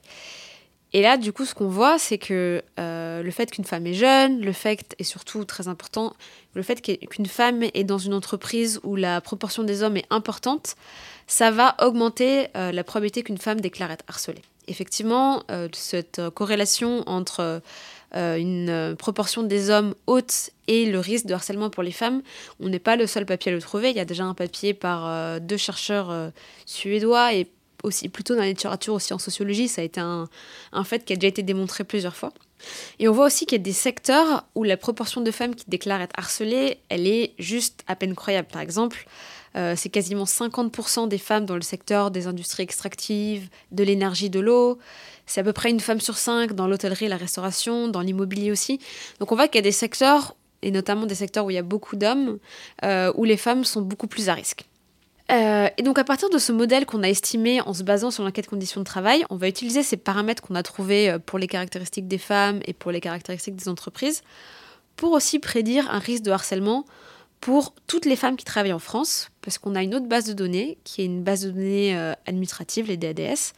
Et 0.93 1.03
là, 1.03 1.17
du 1.17 1.33
coup, 1.33 1.45
ce 1.45 1.55
qu'on 1.55 1.69
voit, 1.69 2.01
c'est 2.01 2.19
que 2.19 2.63
euh, 2.81 3.23
le 3.23 3.31
fait 3.31 3.49
qu'une 3.49 3.65
femme 3.65 3.87
est 3.87 3.95
jeune, 3.95 4.41
le 4.41 4.53
fait, 4.53 4.97
et 4.99 5.05
surtout 5.05 5.45
très 5.45 5.69
important, 5.69 6.15
le 6.55 6.63
fait 6.63 6.81
qu'une 6.81 7.27
femme 7.27 7.63
est 7.63 7.85
dans 7.85 7.99
une 7.99 8.15
entreprise 8.15 8.81
où 8.83 8.97
la 8.97 9.21
proportion 9.21 9.63
des 9.63 9.85
hommes 9.85 9.97
est 9.97 10.07
importante, 10.11 10.75
ça 11.29 11.53
va 11.53 11.77
augmenter 11.81 12.49
euh, 12.57 12.73
la 12.73 12.83
probabilité 12.83 13.23
qu'une 13.23 13.39
femme 13.39 13.61
déclare 13.61 13.93
être 13.93 14.05
harcelée. 14.09 14.43
Effectivement, 14.69 15.45
euh, 15.51 15.69
cette 15.73 16.21
corrélation 16.35 17.05
entre 17.07 17.63
euh, 18.17 18.37
une 18.37 18.71
euh, 18.71 18.95
proportion 18.95 19.43
des 19.43 19.69
hommes 19.69 19.95
haute 20.07 20.51
et 20.69 20.87
le 20.87 20.99
risque 20.99 21.27
de 21.27 21.35
harcèlement 21.35 21.69
pour 21.69 21.83
les 21.83 21.93
femmes. 21.93 22.23
On 22.61 22.69
n'est 22.69 22.79
pas 22.79 22.97
le 22.97 23.07
seul 23.07 23.27
papier 23.27 23.53
à 23.53 23.55
le 23.55 23.61
trouver. 23.61 23.91
Il 23.91 23.97
y 23.97 24.01
a 24.01 24.07
déjà 24.07 24.25
un 24.25 24.33
papier 24.33 24.73
par 24.73 25.07
euh, 25.07 25.39
deux 25.39 25.59
chercheurs 25.59 26.33
suédois 26.65 27.35
et 27.35 27.49
aussi 27.83 28.09
plutôt 28.09 28.35
dans 28.35 28.41
la 28.41 28.49
littérature 28.49 28.95
aussi 28.95 29.13
en 29.13 29.19
sociologie. 29.19 29.69
Ça 29.69 29.83
a 29.83 29.85
été 29.85 30.01
un, 30.01 30.29
un 30.73 30.85
fait 30.85 31.05
qui 31.05 31.13
a 31.13 31.17
déjà 31.17 31.29
été 31.29 31.43
démontré 31.43 31.85
plusieurs 31.85 32.17
fois. 32.17 32.33
Et 32.99 33.07
on 33.07 33.13
voit 33.13 33.27
aussi 33.27 33.45
qu'il 33.45 33.59
y 33.59 33.61
a 33.61 33.65
des 33.65 33.73
secteurs 33.73 34.47
où 34.55 34.65
la 34.65 34.79
proportion 34.79 35.21
de 35.21 35.31
femmes 35.31 35.55
qui 35.55 35.67
déclarent 35.69 36.01
être 36.01 36.19
harcelées, 36.19 36.79
elle 36.89 37.07
est 37.07 37.35
juste 37.39 37.85
à 37.87 37.97
peine 37.97 38.15
croyable. 38.15 38.49
Par 38.51 38.63
exemple, 38.63 39.07
c'est 39.75 39.89
quasiment 39.89 40.25
50% 40.25 41.09
des 41.09 41.19
femmes 41.19 41.47
dans 41.47 41.55
le 41.55 41.63
secteur 41.63 42.11
des 42.11 42.27
industries 42.27 42.63
extractives, 42.63 43.49
de 43.73 43.85
l'énergie, 43.85 44.29
de 44.29 44.41
l'eau. 44.41 44.79
C'est 45.27 45.41
à 45.41 45.45
peu 45.45 45.53
près 45.53 45.71
une 45.71 45.81
femme 45.81 46.01
sur 46.01 46.17
cinq 46.17 46.53
dans 46.53 46.67
l'hôtellerie, 46.67 47.09
la 47.09 47.17
restauration, 47.17 47.89
dans 47.89 48.01
l'immobilier 48.01 48.53
aussi. 48.53 48.79
Donc 49.19 49.33
on 49.33 49.35
voit 49.35 49.49
qu'il 49.49 49.57
y 49.57 49.59
a 49.59 49.63
des 49.63 49.73
secteurs, 49.73 50.37
et 50.63 50.71
notamment 50.71 51.07
des 51.07 51.15
secteurs 51.15 51.45
où 51.45 51.51
il 51.51 51.55
y 51.55 51.59
a 51.59 51.63
beaucoup 51.63 51.97
d'hommes, 51.97 52.39
euh, 52.85 53.13
où 53.17 53.25
les 53.25 53.37
femmes 53.37 53.65
sont 53.65 53.83
beaucoup 53.83 54.07
plus 54.07 54.29
à 54.29 54.35
risque. 54.35 54.65
Euh, 55.33 55.69
et 55.77 55.83
donc 55.83 55.99
à 55.99 56.05
partir 56.05 56.31
de 56.31 56.39
ce 56.39 56.53
modèle 56.53 56.87
qu'on 56.87 57.03
a 57.03 57.09
estimé 57.09 57.61
en 57.61 57.75
se 57.75 57.83
basant 57.83 58.13
sur 58.13 58.23
l'enquête 58.23 58.47
conditions 58.47 58.81
de 58.81 58.87
travail, 58.87 59.25
on 59.29 59.37
va 59.37 59.49
utiliser 59.49 59.83
ces 59.83 59.97
paramètres 59.97 60.41
qu'on 60.41 60.55
a 60.55 60.63
trouvés 60.63 61.11
euh, 61.11 61.19
pour 61.19 61.39
les 61.39 61.49
caractéristiques 61.49 62.07
des 62.07 62.19
femmes 62.19 62.61
et 62.65 62.73
pour 62.73 62.93
les 62.93 63.01
caractéristiques 63.01 63.57
des 63.57 63.69
entreprises 63.69 64.23
pour 64.95 65.13
aussi 65.13 65.41
prédire 65.41 65.91
un 65.91 65.99
risque 65.99 66.23
de 66.23 66.31
harcèlement 66.31 66.85
pour 67.41 67.75
toutes 67.87 68.07
les 68.07 68.17
femmes 68.17 68.37
qui 68.37 68.45
travaillent 68.45 68.73
en 68.73 68.79
France, 68.79 69.29
parce 69.47 69.59
qu'on 69.59 69.77
a 69.77 69.83
une 69.85 69.95
autre 69.95 70.07
base 70.07 70.25
de 70.25 70.33
données, 70.33 70.77
qui 70.83 71.03
est 71.03 71.05
une 71.05 71.23
base 71.23 71.43
de 71.43 71.51
données 71.51 71.97
administrative, 72.27 72.89
les 72.89 72.97
DADS, 72.97 73.53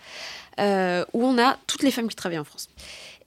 euh, 0.61 1.05
où 1.13 1.25
on 1.25 1.39
a 1.39 1.57
toutes 1.69 1.85
les 1.85 1.93
femmes 1.93 2.09
qui 2.09 2.17
travaillent 2.17 2.39
en 2.39 2.45
France. 2.45 2.69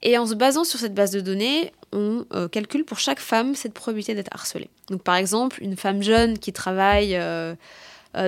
Et 0.02 0.18
en 0.18 0.26
se 0.26 0.34
basant 0.34 0.64
sur 0.64 0.78
cette 0.78 0.92
base 0.92 1.12
de 1.12 1.20
données, 1.20 1.72
on 1.92 2.26
euh, 2.34 2.46
calcule 2.46 2.84
pour 2.84 2.98
chaque 2.98 3.20
femme 3.20 3.54
cette 3.54 3.72
probabilité 3.72 4.14
d'être 4.14 4.34
harcelée. 4.34 4.68
Donc 4.90 5.02
par 5.02 5.14
exemple, 5.14 5.62
une 5.62 5.76
femme 5.76 6.02
jeune 6.02 6.38
qui 6.38 6.52
travaille 6.52 7.16
euh, 7.16 7.54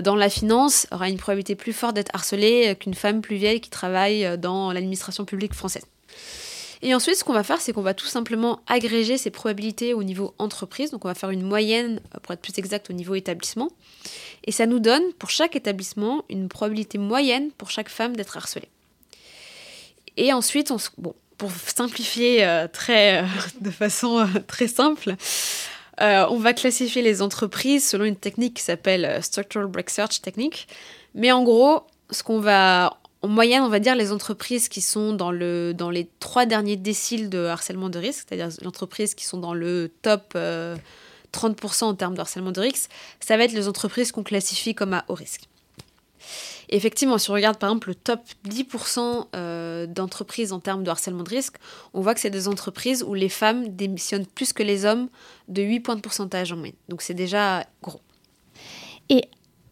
dans 0.03 0.17
la 0.17 0.31
finance 0.31 0.87
aura 0.91 1.11
une 1.11 1.19
probabilité 1.19 1.55
plus 1.55 1.75
forte 1.75 1.95
d'être 1.95 2.15
harcelée 2.15 2.75
qu'une 2.81 2.95
femme 2.95 3.21
plus 3.21 3.37
vieille 3.37 3.61
qui 3.61 3.69
travaille 3.69 4.39
dans 4.39 4.73
l'administration 4.73 5.27
publique 5.27 5.53
française. 5.53 5.85
Et 6.83 6.95
ensuite, 6.95 7.17
ce 7.17 7.25
qu'on 7.25 7.33
va 7.33 7.45
faire, 7.45 7.61
c'est 7.61 7.73
qu'on 7.73 7.83
va 7.83 7.95
tout 7.95 8.07
simplement 8.07 8.61
agréger 8.67 9.17
ces 9.19 9.31
probabilités 9.31 9.95
au 9.95 10.03
niveau 10.03 10.35
entreprise. 10.39 10.91
Donc 10.91 11.05
on 11.05 11.09
va 11.09 11.15
faire 11.15 11.31
une 11.31 11.43
moyenne, 11.43 12.01
pour 12.23 12.33
être 12.33 12.41
plus 12.41 12.59
exact, 12.59 12.91
au 12.91 12.93
niveau 12.93 13.15
établissement. 13.15 13.71
Et 14.45 14.53
ça 14.53 14.67
nous 14.67 14.79
donne, 14.79 15.03
pour 15.19 15.31
chaque 15.31 15.57
établissement, 15.57 16.25
une 16.29 16.49
probabilité 16.49 16.99
moyenne 16.99 17.51
pour 17.57 17.71
chaque 17.71 17.89
femme 17.89 18.17
d'être 18.17 18.37
harcelée. 18.37 18.69
Et 20.17 20.33
ensuite, 20.33 20.71
on, 20.71 20.77
bon, 20.99 21.15
pour 21.39 21.51
simplifier 21.51 22.45
euh, 22.45 22.69
très, 22.69 23.23
euh, 23.23 23.27
de 23.61 23.71
façon 23.71 24.21
euh, 24.21 24.27
très 24.47 24.69
simple, 24.69 25.15
on 26.01 26.39
va 26.39 26.53
classifier 26.55 27.03
les 27.03 27.23
entreprises 27.23 27.89
selon 27.89 28.05
une 28.05 28.17
technique 28.17 28.55
qui 28.55 28.63
s'appelle 28.63 29.23
Structural 29.23 29.69
Break 29.69 29.91
Search 29.91 30.21
Technique. 30.23 30.67
Mais 31.15 31.31
en 31.31 31.45
gros, 31.45 31.85
ce 32.11 32.25
qu'on 32.25 32.41
va, 32.41 32.99
en 33.25 33.29
moyenne, 33.29 33.63
on 33.63 33.71
va 33.71 33.81
dire 33.81 33.97
les 33.97 34.13
entreprises 34.13 34.69
qui 34.69 34.83
sont 34.83 35.15
dans, 35.15 35.31
le, 35.31 35.73
dans 35.73 35.89
les 35.89 36.11
trois 36.21 36.45
derniers 36.45 36.77
déciles 36.77 37.31
de 37.31 37.47
harcèlement 37.47 37.89
de 37.89 37.99
risque, 37.99 38.27
c'est-à-dire 38.29 38.55
les 38.61 38.67
entreprises 38.67 39.15
qui 39.15 39.25
sont 39.25 39.39
dans 39.39 39.55
le 39.55 39.91
top 40.03 40.37
30% 41.33 41.85
en 41.85 41.95
termes 41.95 42.15
de 42.15 42.21
harcèlement 42.21 42.53
de 42.53 42.61
risque, 42.61 42.91
ça 43.21 43.39
va 43.39 43.45
être 43.45 43.53
les 43.53 43.67
entreprises 43.67 44.13
qu'on 44.13 44.25
classifie 44.25 44.75
comme 44.75 44.93
à 44.93 45.07
haut 45.09 45.15
risque. 45.15 45.49
effectivement, 46.69 47.17
si 47.17 47.31
on 47.31 47.33
regarde 47.33 47.57
par 47.57 47.71
exemple 47.71 47.89
le 47.89 47.95
top 47.95 48.21
10% 48.47 49.29
euh, 49.35 49.87
d'entreprises 49.87 50.53
en 50.53 50.61
termes 50.61 50.85
de 50.85 50.91
harcèlement 50.91 51.23
de 51.23 51.31
risque, 51.31 51.57
on 51.95 52.03
voit 52.03 52.13
que 52.13 52.21
c'est 52.21 52.29
des 52.29 52.47
entreprises 52.47 53.03
où 53.03 53.15
les 53.15 53.31
femmes 53.31 53.75
démissionnent 53.75 54.27
plus 54.27 54.53
que 54.53 54.63
les 54.63 54.85
hommes 54.85 55.09
de 55.49 55.63
8 55.63 55.81
points 55.81 55.97
de 55.97 56.03
pourcentage 56.03 56.53
en 56.53 56.57
moyenne. 56.57 56.77
Donc 56.91 57.01
c'est 57.01 57.15
déjà 57.15 57.65
gros. 57.83 58.03
Et 59.09 59.23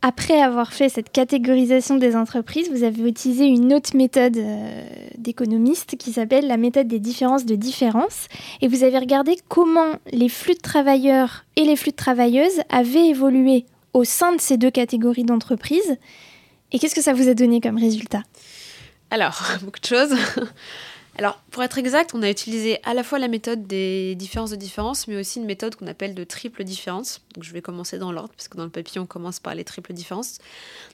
après 0.02 0.42
avoir 0.42 0.72
fait 0.72 0.88
cette 0.88 1.12
catégorisation 1.12 1.96
des 1.96 2.16
entreprises, 2.16 2.68
vous 2.70 2.82
avez 2.82 3.08
utilisé 3.08 3.46
une 3.46 3.72
autre 3.72 3.96
méthode 3.96 4.36
euh, 4.36 4.84
d'économiste 5.16 5.96
qui 5.96 6.12
s'appelle 6.12 6.48
la 6.48 6.56
méthode 6.56 6.88
des 6.88 6.98
différences 6.98 7.46
de 7.46 7.54
différence. 7.54 8.26
Et 8.60 8.68
vous 8.68 8.82
avez 8.82 8.98
regardé 8.98 9.36
comment 9.48 9.92
les 10.10 10.28
flux 10.28 10.54
de 10.54 10.60
travailleurs 10.60 11.44
et 11.54 11.64
les 11.64 11.76
flux 11.76 11.92
de 11.92 11.96
travailleuses 11.96 12.60
avaient 12.68 13.06
évolué 13.06 13.64
au 13.92 14.02
sein 14.02 14.34
de 14.34 14.40
ces 14.40 14.56
deux 14.56 14.72
catégories 14.72 15.24
d'entreprises. 15.24 15.96
Et 16.72 16.80
qu'est-ce 16.80 16.96
que 16.96 17.02
ça 17.02 17.12
vous 17.12 17.28
a 17.28 17.34
donné 17.34 17.60
comme 17.60 17.78
résultat? 17.78 18.22
Alors, 19.10 19.40
beaucoup 19.62 19.80
de 19.80 19.86
choses. 19.86 20.16
Alors, 21.18 21.38
pour 21.50 21.62
être 21.62 21.76
exact, 21.76 22.12
on 22.14 22.22
a 22.22 22.30
utilisé 22.30 22.78
à 22.84 22.94
la 22.94 23.02
fois 23.04 23.18
la 23.18 23.28
méthode 23.28 23.66
des 23.66 24.14
différences 24.14 24.50
de 24.50 24.56
différence, 24.56 25.08
mais 25.08 25.16
aussi 25.16 25.40
une 25.40 25.44
méthode 25.44 25.76
qu'on 25.76 25.86
appelle 25.86 26.14
de 26.14 26.24
triple 26.24 26.64
différence. 26.64 27.20
Donc, 27.34 27.44
je 27.44 27.52
vais 27.52 27.60
commencer 27.60 27.98
dans 27.98 28.12
l'ordre, 28.12 28.32
parce 28.34 28.48
que 28.48 28.56
dans 28.56 28.64
le 28.64 28.70
papier, 28.70 28.98
on 28.98 29.06
commence 29.06 29.38
par 29.38 29.54
les 29.54 29.64
triples 29.64 29.92
différences. 29.92 30.38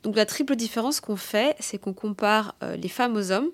Donc, 0.03 0.17
la 0.17 0.27
triple 0.27 0.57
différence 0.57 1.01
qu'on 1.01 1.17
fait, 1.17 1.55
c'est 1.61 1.79
qu'on 1.79 1.93
compare 1.93 2.57
euh, 2.65 2.75
les 2.75 2.89
femmes 2.89 3.17
aux 3.17 3.31
hommes 3.31 3.51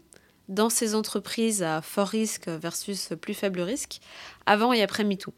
dans 0.49 0.71
ces 0.71 0.94
entreprises 0.94 1.62
à 1.62 1.83
fort 1.83 2.09
risque 2.09 2.49
versus 2.49 3.11
plus 3.21 3.35
faible 3.35 3.61
risque, 3.61 4.00
avant 4.47 4.73
et 4.73 4.83
après 4.83 5.04
MeToo. 5.04 5.33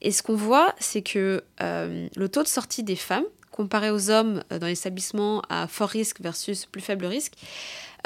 Et 0.00 0.12
ce 0.12 0.22
qu'on 0.22 0.36
voit, 0.36 0.74
c'est 0.78 1.02
que 1.02 1.42
euh, 1.60 2.08
le 2.14 2.28
taux 2.28 2.42
de 2.42 2.48
sortie 2.48 2.82
des 2.82 2.96
femmes, 2.96 3.24
comparé 3.50 3.90
aux 3.90 4.10
hommes 4.10 4.44
euh, 4.52 4.58
dans 4.58 4.66
l'établissement 4.66 5.42
à 5.48 5.66
fort 5.66 5.88
risque 5.88 6.20
versus 6.20 6.66
plus 6.66 6.80
faible 6.80 7.06
risque, 7.06 7.34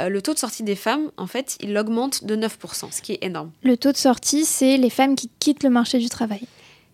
euh, 0.00 0.08
le 0.08 0.22
taux 0.22 0.34
de 0.34 0.38
sortie 0.38 0.62
des 0.62 0.76
femmes, 0.76 1.10
en 1.16 1.26
fait, 1.26 1.56
il 1.60 1.76
augmente 1.76 2.24
de 2.24 2.36
9%, 2.36 2.92
ce 2.92 3.02
qui 3.02 3.12
est 3.12 3.24
énorme. 3.24 3.50
Le 3.62 3.76
taux 3.76 3.92
de 3.92 3.96
sortie, 3.96 4.44
c'est 4.44 4.76
les 4.76 4.90
femmes 4.90 5.14
qui 5.16 5.30
quittent 5.38 5.62
le 5.62 5.70
marché 5.70 5.98
du 5.98 6.08
travail. 6.08 6.42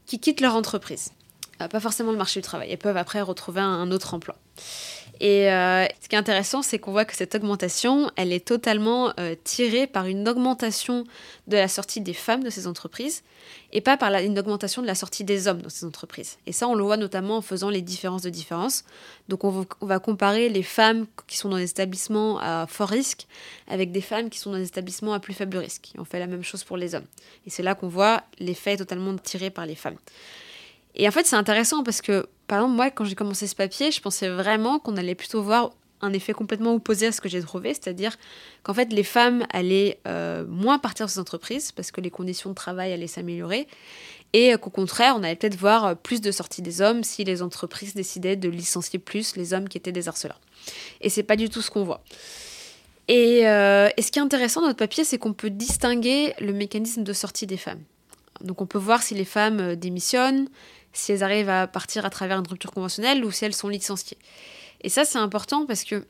Qui 0.06 0.18
quittent 0.18 0.40
leur 0.40 0.56
entreprise. 0.56 1.12
pas 1.58 1.80
forcément 1.80 2.12
le 2.12 2.18
marché 2.18 2.40
du 2.40 2.44
travail. 2.44 2.68
Elles 2.70 2.78
peuvent 2.78 2.96
après 2.96 3.20
retrouver 3.20 3.60
un 3.60 3.90
autre 3.90 4.14
emploi. 4.14 4.36
Et 5.20 5.50
euh, 5.50 5.84
ce 6.00 6.08
qui 6.08 6.14
est 6.14 6.18
intéressant, 6.18 6.62
c'est 6.62 6.78
qu'on 6.78 6.92
voit 6.92 7.04
que 7.04 7.14
cette 7.14 7.34
augmentation, 7.34 8.10
elle 8.16 8.32
est 8.32 8.46
totalement 8.46 9.12
euh, 9.18 9.34
tirée 9.42 9.86
par 9.86 10.06
une 10.06 10.28
augmentation 10.28 11.04
de 11.48 11.56
la 11.56 11.66
sortie 11.66 12.00
des 12.00 12.12
femmes 12.12 12.44
de 12.44 12.50
ces 12.50 12.66
entreprises 12.66 13.24
et 13.72 13.80
pas 13.80 13.96
par 13.96 14.14
une 14.14 14.38
augmentation 14.38 14.80
de 14.80 14.86
la 14.86 14.94
sortie 14.94 15.24
des 15.24 15.48
hommes 15.48 15.60
dans 15.60 15.68
ces 15.68 15.84
entreprises. 15.84 16.38
Et 16.46 16.52
ça, 16.52 16.68
on 16.68 16.74
le 16.74 16.84
voit 16.84 16.96
notamment 16.96 17.38
en 17.38 17.42
faisant 17.42 17.68
les 17.68 17.82
différences 17.82 18.22
de 18.22 18.30
différence. 18.30 18.84
Donc, 19.28 19.44
on 19.44 19.66
va, 19.80 19.98
comparer 19.98 20.48
les 20.48 20.62
femmes 20.62 21.06
qui 21.26 21.36
sont 21.36 21.48
dans 21.48 21.56
des 21.56 21.70
établissements 21.70 22.38
à 22.38 22.66
fort 22.68 22.88
risque 22.88 23.26
avec 23.66 23.90
des 23.90 24.00
femmes 24.00 24.30
qui 24.30 24.38
sont 24.38 24.52
dans 24.52 24.58
des 24.58 24.68
établissements 24.68 25.14
à 25.14 25.20
plus 25.20 25.34
faible 25.34 25.56
risque. 25.56 25.90
Et 25.94 26.00
on 26.00 26.04
fait 26.04 26.20
la 26.20 26.28
même 26.28 26.44
chose 26.44 26.62
pour 26.62 26.76
les 26.76 26.94
hommes. 26.94 27.06
Et 27.46 27.50
c'est 27.50 27.62
là 27.62 27.74
qu'on 27.74 27.88
voit 27.88 28.22
l'effet 28.38 28.76
totalement 28.76 29.16
tiré 29.16 29.50
par 29.50 29.66
les 29.66 29.74
femmes. 29.74 29.98
Et 30.94 31.06
en 31.06 31.10
fait, 31.10 31.26
c'est 31.26 31.36
intéressant 31.36 31.82
parce 31.82 32.00
que, 32.00 32.26
par 32.46 32.58
exemple, 32.58 32.74
moi, 32.74 32.90
quand 32.90 33.04
j'ai 33.04 33.14
commencé 33.14 33.46
ce 33.46 33.54
papier, 33.54 33.90
je 33.90 34.00
pensais 34.00 34.28
vraiment 34.28 34.78
qu'on 34.78 34.96
allait 34.96 35.14
plutôt 35.14 35.42
voir 35.42 35.70
un 36.00 36.12
effet 36.12 36.32
complètement 36.32 36.74
opposé 36.74 37.06
à 37.06 37.12
ce 37.12 37.20
que 37.20 37.28
j'ai 37.28 37.42
trouvé, 37.42 37.74
c'est-à-dire 37.74 38.16
qu'en 38.62 38.72
fait, 38.72 38.92
les 38.92 39.02
femmes 39.02 39.44
allaient 39.50 39.98
euh, 40.06 40.44
moins 40.46 40.78
partir 40.78 41.06
de 41.06 41.10
ces 41.10 41.18
entreprises 41.18 41.72
parce 41.72 41.90
que 41.90 42.00
les 42.00 42.10
conditions 42.10 42.50
de 42.50 42.54
travail 42.54 42.92
allaient 42.92 43.08
s'améliorer, 43.08 43.66
et 44.32 44.54
qu'au 44.58 44.70
contraire, 44.70 45.14
on 45.16 45.22
allait 45.22 45.36
peut-être 45.36 45.56
voir 45.56 45.96
plus 45.96 46.20
de 46.20 46.30
sorties 46.30 46.62
des 46.62 46.82
hommes 46.82 47.02
si 47.02 47.24
les 47.24 47.42
entreprises 47.42 47.94
décidaient 47.94 48.36
de 48.36 48.48
licencier 48.48 48.98
plus 48.98 49.36
les 49.36 49.54
hommes 49.54 49.68
qui 49.68 49.78
étaient 49.78 49.92
des 49.92 50.06
harceleurs. 50.06 50.40
Et 51.00 51.08
c'est 51.08 51.22
pas 51.22 51.36
du 51.36 51.48
tout 51.48 51.62
ce 51.62 51.70
qu'on 51.70 51.84
voit. 51.84 52.02
Et, 53.08 53.48
euh, 53.48 53.88
ce 53.98 54.10
qui 54.10 54.18
est 54.18 54.22
intéressant 54.22 54.60
dans 54.60 54.66
notre 54.66 54.78
papier, 54.78 55.02
c'est 55.02 55.18
qu'on 55.18 55.32
peut 55.32 55.50
distinguer 55.50 56.34
le 56.40 56.52
mécanisme 56.52 57.04
de 57.04 57.12
sortie 57.14 57.46
des 57.46 57.56
femmes. 57.56 57.82
Donc 58.42 58.60
on 58.60 58.66
peut 58.66 58.78
voir 58.78 59.02
si 59.02 59.14
les 59.14 59.24
femmes 59.24 59.60
euh, 59.60 59.76
démissionnent, 59.76 60.48
si 60.98 61.12
elles 61.12 61.22
arrivent 61.22 61.48
à 61.48 61.66
partir 61.66 62.04
à 62.04 62.10
travers 62.10 62.38
une 62.38 62.46
rupture 62.46 62.72
conventionnelle 62.72 63.24
ou 63.24 63.30
si 63.30 63.44
elles 63.44 63.54
sont 63.54 63.68
licenciées. 63.68 64.18
Et 64.82 64.88
ça, 64.88 65.04
c'est 65.04 65.18
important 65.18 65.66
parce 65.66 65.84
que, 65.84 66.04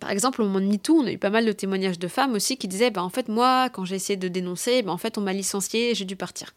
par 0.00 0.10
exemple, 0.10 0.42
au 0.42 0.46
moment 0.46 0.60
de 0.60 0.66
MeToo, 0.66 1.00
on 1.00 1.06
a 1.06 1.12
eu 1.12 1.18
pas 1.18 1.30
mal 1.30 1.44
de 1.44 1.52
témoignages 1.52 1.98
de 1.98 2.08
femmes 2.08 2.32
aussi 2.32 2.56
qui 2.56 2.68
disaient 2.68 2.90
bah, 2.90 3.02
En 3.02 3.10
fait, 3.10 3.28
moi, 3.28 3.68
quand 3.70 3.84
j'ai 3.84 3.96
essayé 3.96 4.16
de 4.16 4.28
dénoncer, 4.28 4.82
bah, 4.82 4.92
en 4.92 4.98
fait, 4.98 5.18
on 5.18 5.20
m'a 5.20 5.32
licenciée 5.32 5.90
et 5.90 5.94
j'ai 5.94 6.04
dû 6.04 6.16
partir. 6.16 6.54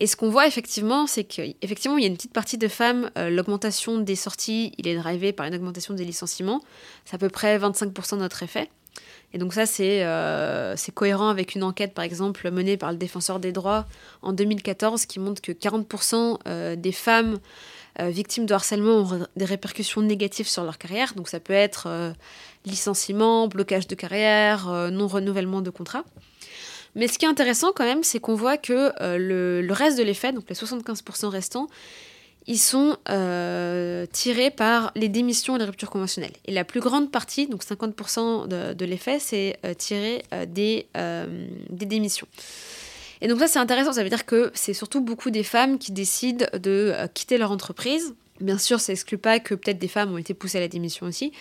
Et 0.00 0.06
ce 0.06 0.16
qu'on 0.16 0.30
voit 0.30 0.46
effectivement, 0.48 1.06
c'est 1.06 1.22
qu'effectivement, 1.22 1.96
il 1.96 2.02
y 2.02 2.06
a 2.06 2.08
une 2.08 2.16
petite 2.16 2.32
partie 2.32 2.58
de 2.58 2.66
femmes, 2.66 3.10
euh, 3.16 3.30
l'augmentation 3.30 3.98
des 3.98 4.16
sorties, 4.16 4.72
il 4.78 4.88
est 4.88 4.96
drivé 4.96 5.32
par 5.32 5.46
une 5.46 5.54
augmentation 5.54 5.94
des 5.94 6.04
licenciements. 6.04 6.60
C'est 7.04 7.14
à 7.14 7.18
peu 7.18 7.28
près 7.28 7.56
25% 7.58 8.14
de 8.14 8.16
notre 8.16 8.42
effet. 8.42 8.68
Et 9.34 9.38
donc 9.38 9.54
ça, 9.54 9.64
euh, 9.80 10.74
c'est 10.76 10.92
cohérent 10.92 11.28
avec 11.28 11.54
une 11.54 11.62
enquête, 11.62 11.94
par 11.94 12.04
exemple, 12.04 12.50
menée 12.50 12.76
par 12.76 12.92
le 12.92 12.98
défenseur 12.98 13.40
des 13.40 13.52
droits 13.52 13.86
en 14.20 14.32
2014, 14.32 15.06
qui 15.06 15.20
montre 15.20 15.40
que 15.40 15.52
40% 15.52 16.38
euh, 16.46 16.76
des 16.76 16.92
femmes 16.92 17.38
euh, 18.00 18.08
victimes 18.08 18.46
de 18.46 18.54
harcèlement 18.54 18.98
ont 18.98 19.26
des 19.36 19.44
répercussions 19.44 20.02
négatives 20.02 20.48
sur 20.48 20.64
leur 20.64 20.78
carrière. 20.78 21.14
Donc 21.14 21.28
ça 21.28 21.40
peut 21.40 21.52
être 21.52 22.14
licenciement, 22.64 23.48
blocage 23.48 23.86
de 23.86 23.94
carrière, 23.94 24.68
non-renouvellement 24.90 25.62
de 25.62 25.70
contrat. 25.70 26.04
Mais 26.94 27.08
ce 27.08 27.18
qui 27.18 27.24
est 27.24 27.28
intéressant 27.28 27.72
quand 27.74 27.84
même, 27.84 28.02
c'est 28.02 28.20
qu'on 28.20 28.34
voit 28.34 28.58
que 28.58 28.92
le, 29.16 29.62
le, 29.62 29.72
reste 29.72 29.96
de 29.96 30.02
l'effet, 30.02 30.32
donc 30.32 30.44
les 30.48 30.54
75% 30.54 31.26
restants, 31.26 31.68
ils 32.46 32.58
sont 32.58 32.96
euh, 33.08 34.06
tirés 34.10 34.50
par 34.50 34.92
les 34.96 35.08
démissions 35.08 35.56
et 35.56 35.58
les 35.58 35.64
ruptures 35.64 35.90
conventionnelles. 35.90 36.32
Et 36.46 36.52
la 36.52 36.64
plus 36.64 36.80
grande 36.80 37.10
partie, 37.10 37.46
donc 37.46 37.64
50% 37.64 38.48
de, 38.48 38.84
l'effet, 38.84 39.18
c'est 39.18 39.58
euh, 39.64 39.74
tiré 39.74 40.24
euh, 40.32 40.46
des, 40.46 40.86
des 41.70 41.86
démissions. 41.86 42.26
Et 43.20 43.28
donc 43.28 43.38
ça, 43.38 43.46
c'est 43.46 43.60
intéressant, 43.60 43.92
ça 43.92 44.02
veut 44.02 44.08
dire 44.08 44.26
que 44.26 44.50
c'est 44.54 44.74
surtout 44.74 45.00
beaucoup 45.00 45.30
des 45.30 45.44
femmes 45.44 45.78
qui 45.78 45.92
décident 45.92 46.46
de 46.54 46.92
quitter 47.14 47.38
leur 47.38 47.52
entreprise. 47.52 48.14
Bien 48.40 48.58
sûr, 48.58 48.80
ça 48.80 48.92
exclut 48.92 49.18
pas 49.18 49.38
que 49.38 49.54
peut-être 49.54 49.78
des 49.78 49.88
femmes 49.88 50.12
ont 50.12 50.18
été 50.18 50.34
poussées 50.34 50.58
à 50.58 50.60
la 50.60 50.68
démission 50.68 51.06
aussi. 51.06 51.32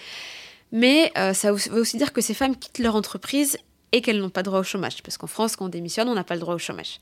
Mais 0.72 1.12
ça 1.34 1.51
veut 1.51 1.79
aussi 1.79 1.98
dire 1.98 2.13
que 2.13 2.22
ces 2.22 2.36
femmes 2.36 2.55
quittent 2.55 2.77
leur 2.77 2.96
entreprise 2.96 3.58
et 3.91 4.01
qu'elles 4.01 4.19
n'ont 4.19 4.29
pas 4.29 4.43
droit 4.43 4.60
au 4.60 4.63
chômage. 4.63 5.01
Parce 5.03 5.17
qu'en 5.17 5.27
France, 5.27 5.55
quand 5.55 5.65
on 5.65 5.69
démissionne, 5.69 6.07
on 6.07 6.15
n'a 6.15 6.24
pas 6.24 6.36
le 6.36 6.39
droit 6.39 6.55
au 6.55 6.60
chômage. 6.60 7.00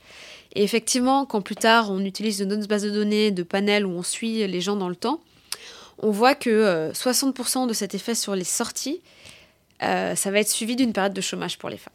Et 0.54 0.62
effectivement, 0.62 1.26
quand 1.26 1.40
plus 1.40 1.56
tard 1.56 1.90
on 1.90 2.00
utilise 2.04 2.38
de 2.38 2.44
notre 2.44 2.66
base 2.66 2.82
de 2.82 2.90
données, 2.90 3.30
de 3.30 3.42
panels 3.42 3.86
où 3.86 3.90
on 3.90 4.02
suit 4.02 4.46
les 4.46 4.60
gens 4.60 4.76
dans 4.76 4.88
le 4.88 4.96
temps, 4.96 5.20
on 5.98 6.10
voit 6.10 6.34
que 6.34 6.90
60% 6.92 7.64
euh, 7.64 7.66
de 7.66 7.72
cet 7.72 7.94
effet 7.94 8.14
sur 8.14 8.34
les 8.34 8.44
sorties, 8.44 9.00
euh, 9.82 10.14
ça 10.14 10.30
va 10.30 10.40
être 10.40 10.48
suivi 10.48 10.76
d'une 10.76 10.92
période 10.92 11.12
de 11.12 11.20
chômage 11.20 11.58
pour 11.58 11.68
les 11.68 11.76
femmes. 11.76 11.94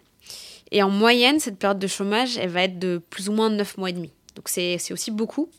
Et 0.72 0.82
en 0.82 0.90
moyenne, 0.90 1.40
cette 1.40 1.58
période 1.58 1.80
de 1.80 1.88
chômage, 1.88 2.38
elle 2.38 2.50
va 2.50 2.64
être 2.64 2.80
de 2.80 3.02
plus 3.10 3.30
ou 3.30 3.34
moins 3.34 3.50
9 3.50 3.78
mois 3.78 3.90
et 3.90 3.94
demi. 3.94 4.12
Donc 4.36 4.50
c'est 4.50 4.80
aussi 4.92 5.12
beaucoup. 5.12 5.50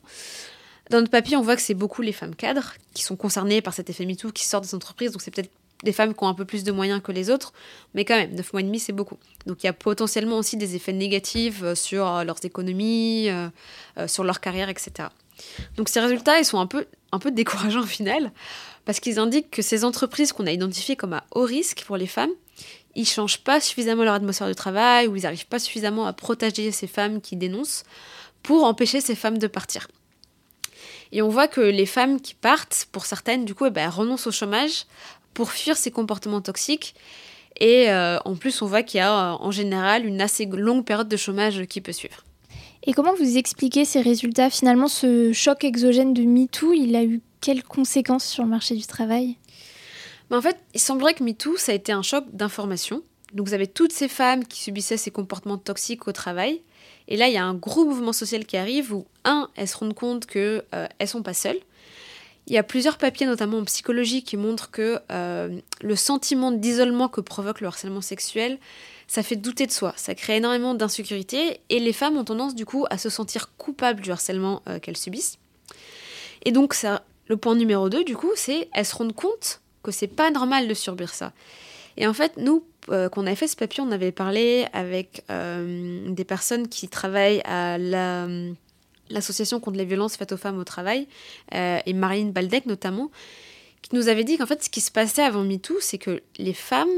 Dans 0.90 0.98
notre 0.98 1.10
papier, 1.10 1.36
on 1.36 1.42
voit 1.42 1.56
que 1.56 1.62
c'est 1.62 1.74
beaucoup 1.74 2.02
les 2.02 2.12
femmes 2.12 2.34
cadres 2.34 2.74
qui 2.94 3.02
sont 3.02 3.16
concernées 3.16 3.60
par 3.60 3.74
cet 3.74 3.90
effet 3.90 4.06
MeToo, 4.06 4.30
qui 4.30 4.44
sortent 4.44 4.64
des 4.64 4.74
entreprises. 4.74 5.12
Donc 5.12 5.22
c'est 5.22 5.30
peut-être 5.30 5.50
des 5.82 5.92
femmes 5.92 6.14
qui 6.14 6.24
ont 6.24 6.28
un 6.28 6.34
peu 6.34 6.44
plus 6.44 6.64
de 6.64 6.72
moyens 6.72 7.02
que 7.02 7.12
les 7.12 7.30
autres, 7.30 7.52
mais 7.94 8.04
quand 8.04 8.16
même, 8.16 8.34
9 8.34 8.52
mois 8.52 8.60
et 8.60 8.64
demi, 8.64 8.78
c'est 8.78 8.92
beaucoup. 8.92 9.18
Donc 9.46 9.62
il 9.62 9.66
y 9.66 9.68
a 9.68 9.72
potentiellement 9.72 10.38
aussi 10.38 10.56
des 10.56 10.74
effets 10.74 10.92
négatifs 10.92 11.62
euh, 11.62 11.74
sur 11.74 12.06
euh, 12.06 12.24
leurs 12.24 12.44
économies, 12.44 13.28
euh, 13.28 13.48
sur 14.06 14.24
leur 14.24 14.40
carrière, 14.40 14.68
etc. 14.68 15.08
Donc 15.76 15.88
ces 15.88 16.00
résultats, 16.00 16.38
ils 16.38 16.44
sont 16.44 16.58
un 16.58 16.66
peu, 16.66 16.86
un 17.12 17.18
peu 17.18 17.30
décourageants 17.30 17.82
au 17.82 17.86
final, 17.86 18.32
parce 18.84 19.00
qu'ils 19.00 19.18
indiquent 19.18 19.50
que 19.50 19.62
ces 19.62 19.84
entreprises 19.84 20.32
qu'on 20.32 20.46
a 20.46 20.52
identifiées 20.52 20.96
comme 20.96 21.12
à 21.12 21.24
haut 21.34 21.44
risque 21.44 21.84
pour 21.86 21.96
les 21.96 22.06
femmes, 22.06 22.30
ils 22.94 23.06
changent 23.06 23.44
pas 23.44 23.60
suffisamment 23.60 24.04
leur 24.04 24.14
atmosphère 24.14 24.48
de 24.48 24.54
travail, 24.54 25.06
ou 25.06 25.16
ils 25.16 25.24
n'arrivent 25.24 25.46
pas 25.46 25.58
suffisamment 25.58 26.06
à 26.06 26.14
protéger 26.14 26.72
ces 26.72 26.86
femmes 26.86 27.20
qui 27.20 27.36
dénoncent, 27.36 27.84
pour 28.42 28.64
empêcher 28.64 29.00
ces 29.00 29.14
femmes 29.14 29.38
de 29.38 29.46
partir. 29.48 29.88
Et 31.12 31.22
on 31.22 31.28
voit 31.28 31.48
que 31.48 31.60
les 31.60 31.86
femmes 31.86 32.20
qui 32.20 32.34
partent, 32.34 32.88
pour 32.92 33.06
certaines, 33.06 33.44
du 33.44 33.54
coup, 33.54 33.66
eh 33.66 33.70
ben, 33.70 33.88
renoncent 33.88 34.26
au 34.26 34.32
chômage 34.32 34.86
pour 35.36 35.52
fuir 35.52 35.76
ces 35.76 35.90
comportements 35.90 36.40
toxiques. 36.40 36.94
Et 37.60 37.90
euh, 37.90 38.18
en 38.24 38.36
plus, 38.36 38.62
on 38.62 38.66
voit 38.66 38.82
qu'il 38.82 38.98
y 38.98 39.02
a 39.02 39.36
en 39.38 39.50
général 39.50 40.06
une 40.06 40.22
assez 40.22 40.46
longue 40.46 40.84
période 40.84 41.08
de 41.08 41.16
chômage 41.16 41.66
qui 41.66 41.82
peut 41.82 41.92
suivre. 41.92 42.24
Et 42.84 42.92
comment 42.94 43.14
vous 43.14 43.36
expliquez 43.36 43.84
ces 43.84 44.00
résultats? 44.00 44.48
Finalement, 44.48 44.88
ce 44.88 45.34
choc 45.34 45.62
exogène 45.62 46.14
de 46.14 46.22
MeToo, 46.22 46.72
il 46.72 46.96
a 46.96 47.04
eu 47.04 47.20
quelles 47.42 47.62
conséquences 47.62 48.24
sur 48.24 48.44
le 48.44 48.48
marché 48.48 48.74
du 48.76 48.86
travail? 48.86 49.36
En 50.30 50.40
fait, 50.40 50.56
il 50.72 50.80
semblerait 50.80 51.14
que 51.14 51.22
MeToo, 51.22 51.58
ça 51.58 51.72
a 51.72 51.74
été 51.74 51.92
un 51.92 52.02
choc 52.02 52.24
d'information. 52.32 53.02
Donc 53.34 53.46
vous 53.46 53.54
avez 53.54 53.66
toutes 53.66 53.92
ces 53.92 54.08
femmes 54.08 54.44
qui 54.44 54.62
subissaient 54.62 54.96
ces 54.96 55.10
comportements 55.10 55.58
toxiques 55.58 56.08
au 56.08 56.12
travail. 56.12 56.62
Et 57.08 57.18
là, 57.18 57.28
il 57.28 57.34
y 57.34 57.38
a 57.38 57.44
un 57.44 57.54
gros 57.54 57.84
mouvement 57.84 58.14
social 58.14 58.46
qui 58.46 58.56
arrive 58.56 58.94
où, 58.94 59.04
un, 59.24 59.50
elles 59.56 59.68
se 59.68 59.76
rendent 59.76 59.94
compte 59.94 60.24
qu'elles 60.24 60.64
euh, 60.74 60.86
ne 60.98 61.06
sont 61.06 61.22
pas 61.22 61.34
seules. 61.34 61.60
Il 62.46 62.52
y 62.52 62.58
a 62.58 62.62
plusieurs 62.62 62.96
papiers, 62.96 63.26
notamment 63.26 63.58
en 63.58 63.64
psychologie, 63.64 64.22
qui 64.22 64.36
montrent 64.36 64.70
que 64.70 65.00
euh, 65.10 65.60
le 65.80 65.96
sentiment 65.96 66.52
d'isolement 66.52 67.08
que 67.08 67.20
provoque 67.20 67.60
le 67.60 67.66
harcèlement 67.66 68.00
sexuel, 68.00 68.58
ça 69.08 69.22
fait 69.22 69.36
douter 69.36 69.66
de 69.66 69.72
soi, 69.72 69.92
ça 69.96 70.14
crée 70.14 70.36
énormément 70.36 70.74
d'insécurité, 70.74 71.60
et 71.70 71.80
les 71.80 71.92
femmes 71.92 72.16
ont 72.16 72.24
tendance 72.24 72.54
du 72.54 72.64
coup 72.64 72.86
à 72.90 72.98
se 72.98 73.08
sentir 73.08 73.50
coupables 73.56 74.00
du 74.00 74.10
harcèlement 74.10 74.62
euh, 74.68 74.78
qu'elles 74.78 74.96
subissent. 74.96 75.38
Et 76.44 76.52
donc 76.52 76.74
ça, 76.74 77.02
le 77.28 77.36
point 77.36 77.56
numéro 77.56 77.88
2, 77.88 78.04
du 78.04 78.16
coup, 78.16 78.32
c'est 78.36 78.68
elles 78.72 78.86
se 78.86 78.94
rendent 78.94 79.14
compte 79.14 79.60
que 79.82 79.90
c'est 79.90 80.06
pas 80.06 80.30
normal 80.30 80.68
de 80.68 80.74
subir 80.74 81.12
ça. 81.12 81.32
Et 81.96 82.06
en 82.06 82.12
fait, 82.12 82.36
nous, 82.36 82.64
euh, 82.90 83.08
quand 83.08 83.22
on 83.22 83.26
avait 83.26 83.36
fait 83.36 83.48
ce 83.48 83.56
papier, 83.56 83.82
on 83.86 83.90
avait 83.90 84.12
parlé 84.12 84.66
avec 84.72 85.24
euh, 85.30 86.08
des 86.10 86.24
personnes 86.24 86.68
qui 86.68 86.88
travaillent 86.88 87.42
à 87.44 87.78
la, 87.78 88.28
l'association 89.10 89.60
contre 89.60 89.78
les 89.78 89.84
violences 89.84 90.16
faites 90.16 90.32
aux 90.32 90.36
femmes 90.36 90.58
au 90.58 90.64
travail, 90.64 91.08
euh, 91.54 91.78
et 91.84 91.92
Marine 91.92 92.32
Baldec 92.32 92.66
notamment, 92.66 93.10
qui 93.82 93.94
nous 93.94 94.08
avait 94.08 94.24
dit 94.24 94.36
qu'en 94.36 94.46
fait, 94.46 94.64
ce 94.64 94.70
qui 94.70 94.80
se 94.80 94.90
passait 94.90 95.22
avant 95.22 95.44
MeToo, 95.44 95.76
c'est 95.80 95.98
que 95.98 96.20
les 96.38 96.54
femmes 96.54 96.88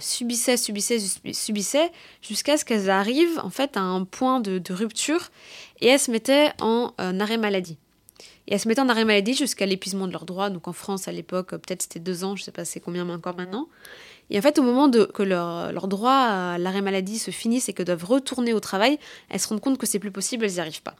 subissaient, 0.00 0.58
subissaient, 0.58 0.98
subissaient, 1.32 1.90
jusqu'à 2.20 2.58
ce 2.58 2.64
qu'elles 2.66 2.90
arrivent 2.90 3.40
en 3.42 3.48
fait 3.48 3.78
à 3.78 3.80
un 3.80 4.04
point 4.04 4.40
de, 4.40 4.60
rupture, 4.72 5.30
et 5.80 5.86
elles 5.86 6.00
se 6.00 6.10
mettaient 6.10 6.50
en 6.60 6.92
arrêt 6.98 7.38
maladie. 7.38 7.78
Et 8.48 8.54
elles 8.54 8.60
se 8.60 8.68
mettaient 8.68 8.80
en 8.80 8.88
arrêt 8.88 9.04
maladie 9.04 9.34
jusqu'à 9.34 9.66
l'épuisement 9.66 10.06
de 10.06 10.12
leurs 10.12 10.24
droits. 10.24 10.50
Donc 10.50 10.68
en 10.68 10.72
France, 10.72 11.08
à 11.08 11.12
l'époque, 11.12 11.50
peut-être 11.50 11.82
c'était 11.82 12.00
deux 12.00 12.24
ans, 12.24 12.36
je 12.36 12.42
ne 12.42 12.44
sais 12.44 12.52
pas 12.52 12.64
c'est 12.64 12.80
combien 12.80 13.04
mais 13.04 13.12
encore 13.12 13.36
maintenant. 13.36 13.68
Et 14.30 14.38
en 14.38 14.42
fait, 14.42 14.58
au 14.58 14.62
moment 14.62 14.88
de, 14.88 15.04
que 15.04 15.22
leur, 15.22 15.72
leur 15.72 15.88
droit 15.88 16.12
à 16.12 16.58
l'arrêt 16.58 16.82
maladie 16.82 17.18
se 17.18 17.30
finisse 17.30 17.68
et 17.68 17.72
que 17.72 17.82
doivent 17.82 18.04
retourner 18.04 18.52
au 18.52 18.60
travail, 18.60 18.98
elles 19.28 19.40
se 19.40 19.48
rendent 19.48 19.60
compte 19.60 19.78
que 19.78 19.86
c'est 19.86 19.98
plus 19.98 20.10
possible, 20.10 20.44
elles 20.44 20.52
n'y 20.52 20.60
arrivent 20.60 20.82
pas. 20.82 20.96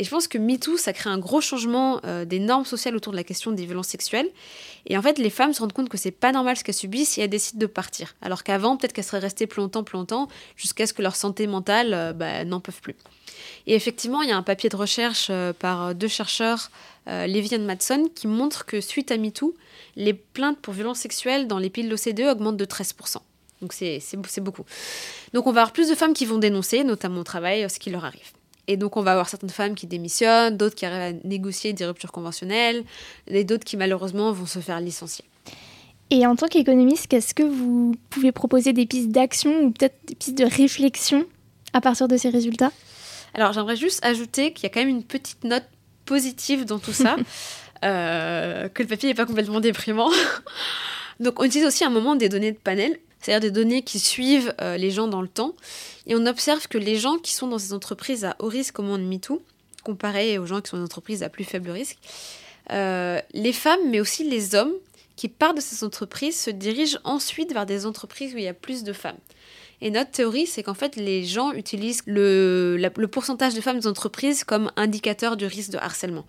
Et 0.00 0.04
je 0.04 0.08
pense 0.08 0.28
que 0.28 0.38
MeToo, 0.38 0.78
ça 0.78 0.94
crée 0.94 1.10
un 1.10 1.18
gros 1.18 1.42
changement 1.42 2.00
euh, 2.06 2.24
des 2.24 2.38
normes 2.38 2.64
sociales 2.64 2.96
autour 2.96 3.12
de 3.12 3.18
la 3.18 3.22
question 3.22 3.52
des 3.52 3.66
violences 3.66 3.88
sexuelles. 3.88 4.30
Et 4.86 4.96
en 4.96 5.02
fait, 5.02 5.18
les 5.18 5.28
femmes 5.28 5.52
se 5.52 5.60
rendent 5.60 5.74
compte 5.74 5.90
que 5.90 5.98
c'est 5.98 6.10
pas 6.10 6.32
normal 6.32 6.56
ce 6.56 6.64
qu'elles 6.64 6.74
subissent 6.74 7.10
si 7.10 7.20
elles 7.20 7.28
décident 7.28 7.58
de 7.58 7.66
partir. 7.66 8.14
Alors 8.22 8.42
qu'avant, 8.42 8.78
peut-être 8.78 8.94
qu'elles 8.94 9.04
seraient 9.04 9.18
restées 9.18 9.46
plus 9.46 9.60
longtemps, 9.60 9.84
plus 9.84 9.98
longtemps, 9.98 10.28
jusqu'à 10.56 10.86
ce 10.86 10.94
que 10.94 11.02
leur 11.02 11.16
santé 11.16 11.46
mentale 11.46 11.92
euh, 11.92 12.12
bah, 12.14 12.46
n'en 12.46 12.60
peuvent 12.60 12.80
plus. 12.80 12.96
Et 13.66 13.74
effectivement, 13.74 14.22
il 14.22 14.30
y 14.30 14.32
a 14.32 14.38
un 14.38 14.42
papier 14.42 14.70
de 14.70 14.76
recherche 14.76 15.26
euh, 15.28 15.52
par 15.52 15.94
deux 15.94 16.08
chercheurs, 16.08 16.70
Levy 17.06 17.54
et 17.54 17.58
Matson, 17.58 18.08
qui 18.14 18.26
montre 18.26 18.64
que 18.66 18.80
suite 18.80 19.10
à 19.10 19.18
MeToo, 19.18 19.54
les 19.96 20.14
plaintes 20.14 20.58
pour 20.60 20.72
violences 20.72 21.00
sexuelles 21.00 21.46
dans 21.46 21.58
les 21.58 21.68
pays 21.68 21.84
de 21.84 21.90
l'OCDE 21.90 22.30
augmentent 22.30 22.56
de 22.56 22.64
13%. 22.64 23.16
Donc 23.60 23.72
c'est 23.74 24.40
beaucoup. 24.40 24.64
Donc 25.34 25.46
on 25.46 25.52
va 25.52 25.62
avoir 25.62 25.72
plus 25.72 25.88
de 25.88 25.94
femmes 25.94 26.14
qui 26.14 26.24
vont 26.24 26.38
dénoncer, 26.38 26.84
notamment 26.84 27.20
au 27.20 27.24
travail, 27.24 27.68
ce 27.68 27.78
qui 27.78 27.90
leur 27.90 28.04
arrive. 28.04 28.30
Et 28.70 28.76
donc 28.76 28.96
on 28.96 29.02
va 29.02 29.10
avoir 29.10 29.28
certaines 29.28 29.50
femmes 29.50 29.74
qui 29.74 29.88
démissionnent, 29.88 30.56
d'autres 30.56 30.76
qui 30.76 30.86
arrivent 30.86 31.16
à 31.16 31.26
négocier 31.26 31.72
des 31.72 31.84
ruptures 31.84 32.12
conventionnelles, 32.12 32.84
et 33.26 33.42
d'autres 33.42 33.64
qui 33.64 33.76
malheureusement 33.76 34.30
vont 34.30 34.46
se 34.46 34.60
faire 34.60 34.78
licencier. 34.78 35.24
Et 36.10 36.24
en 36.24 36.36
tant 36.36 36.46
qu'économiste, 36.46 37.12
est-ce 37.12 37.34
que 37.34 37.42
vous 37.42 37.96
pouvez 38.10 38.30
proposer 38.30 38.72
des 38.72 38.86
pistes 38.86 39.08
d'action 39.08 39.64
ou 39.64 39.70
peut-être 39.72 39.96
des 40.06 40.14
pistes 40.14 40.38
de 40.38 40.44
réflexion 40.44 41.26
à 41.72 41.80
partir 41.80 42.06
de 42.06 42.16
ces 42.16 42.30
résultats? 42.30 42.70
Alors 43.34 43.52
j'aimerais 43.52 43.74
juste 43.74 44.04
ajouter 44.04 44.52
qu'il 44.52 44.62
y 44.62 44.66
a 44.66 44.70
quand 44.70 44.80
même 44.80 44.88
une 44.88 45.02
petite 45.02 45.42
note 45.42 45.66
positive 46.04 46.64
dans 46.64 46.78
tout 46.78 46.92
ça. 46.92 47.16
Euh, 47.82 48.68
que 48.68 48.82
le 48.82 48.88
papier 48.90 49.08
n'est 49.08 49.14
pas 49.14 49.24
complètement 49.24 49.58
déprimant. 49.58 50.10
Donc 51.18 51.40
on 51.40 51.44
utilise 51.44 51.66
aussi 51.66 51.82
un 51.82 51.88
moment 51.88 52.14
des 52.14 52.28
données 52.28 52.52
de 52.52 52.58
panel, 52.58 52.98
c'est-à-dire 53.20 53.40
des 53.40 53.50
données 53.50 53.82
qui 53.82 53.98
suivent 53.98 54.54
euh, 54.60 54.76
les 54.76 54.90
gens 54.90 55.08
dans 55.08 55.22
le 55.22 55.28
temps. 55.28 55.54
Et 56.06 56.14
on 56.14 56.26
observe 56.26 56.66
que 56.68 56.78
les 56.78 56.96
gens 56.96 57.18
qui 57.18 57.34
sont 57.34 57.48
dans 57.48 57.58
ces 57.58 57.72
entreprises 57.72 58.24
à 58.24 58.36
haut 58.38 58.48
risque 58.48 58.78
au 58.78 58.82
moment 58.82 58.98
de 58.98 59.04
MeToo, 59.04 59.42
comparé 59.84 60.38
aux 60.38 60.46
gens 60.46 60.60
qui 60.60 60.70
sont 60.70 60.76
dans 60.76 60.82
des 60.82 60.86
entreprises 60.86 61.22
à 61.22 61.28
plus 61.28 61.44
faible 61.44 61.70
risque, 61.70 61.98
euh, 62.72 63.20
les 63.32 63.52
femmes, 63.52 63.80
mais 63.88 64.00
aussi 64.00 64.28
les 64.28 64.54
hommes 64.54 64.72
qui 65.16 65.28
partent 65.28 65.56
de 65.56 65.60
ces 65.60 65.84
entreprises 65.84 66.38
se 66.40 66.50
dirigent 66.50 66.98
ensuite 67.04 67.52
vers 67.52 67.66
des 67.66 67.84
entreprises 67.84 68.34
où 68.34 68.38
il 68.38 68.44
y 68.44 68.48
a 68.48 68.54
plus 68.54 68.84
de 68.84 68.92
femmes. 68.92 69.18
Et 69.82 69.90
notre 69.90 70.10
théorie, 70.10 70.46
c'est 70.46 70.62
qu'en 70.62 70.74
fait, 70.74 70.96
les 70.96 71.24
gens 71.24 71.52
utilisent 71.52 72.02
le, 72.06 72.76
le 72.76 73.08
pourcentage 73.08 73.54
de 73.54 73.60
femmes 73.60 73.80
des 73.80 73.86
entreprises 73.86 74.44
comme 74.44 74.70
indicateur 74.76 75.36
du 75.36 75.46
risque 75.46 75.70
de 75.70 75.78
harcèlement. 75.78 76.26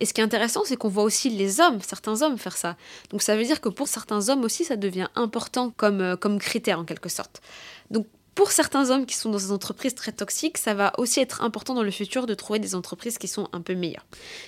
Et 0.00 0.06
ce 0.06 0.14
qui 0.14 0.20
est 0.20 0.24
intéressant, 0.24 0.62
c'est 0.64 0.76
qu'on 0.76 0.88
voit 0.88 1.04
aussi 1.04 1.30
les 1.30 1.60
hommes, 1.60 1.80
certains 1.82 2.22
hommes 2.22 2.38
faire 2.38 2.56
ça. 2.56 2.76
Donc 3.10 3.22
ça 3.22 3.36
veut 3.36 3.44
dire 3.44 3.60
que 3.60 3.68
pour 3.68 3.88
certains 3.88 4.28
hommes 4.28 4.42
aussi, 4.44 4.64
ça 4.64 4.76
devient 4.76 5.08
important 5.14 5.72
comme, 5.76 6.00
euh, 6.00 6.16
comme 6.16 6.38
critère 6.38 6.78
en 6.78 6.84
quelque 6.84 7.08
sorte. 7.08 7.42
Donc 7.90 8.06
pour 8.34 8.50
certains 8.50 8.90
hommes 8.90 9.06
qui 9.06 9.14
sont 9.14 9.30
dans 9.30 9.38
des 9.38 9.52
entreprises 9.52 9.94
très 9.94 10.12
toxiques, 10.12 10.58
ça 10.58 10.74
va 10.74 10.92
aussi 10.98 11.20
être 11.20 11.42
important 11.42 11.74
dans 11.74 11.82
le 11.82 11.90
futur 11.90 12.26
de 12.26 12.34
trouver 12.34 12.58
des 12.58 12.74
entreprises 12.74 13.18
qui 13.18 13.28
sont 13.28 13.48
un 13.52 13.60
peu 13.60 13.74
meilleures. 13.74 14.06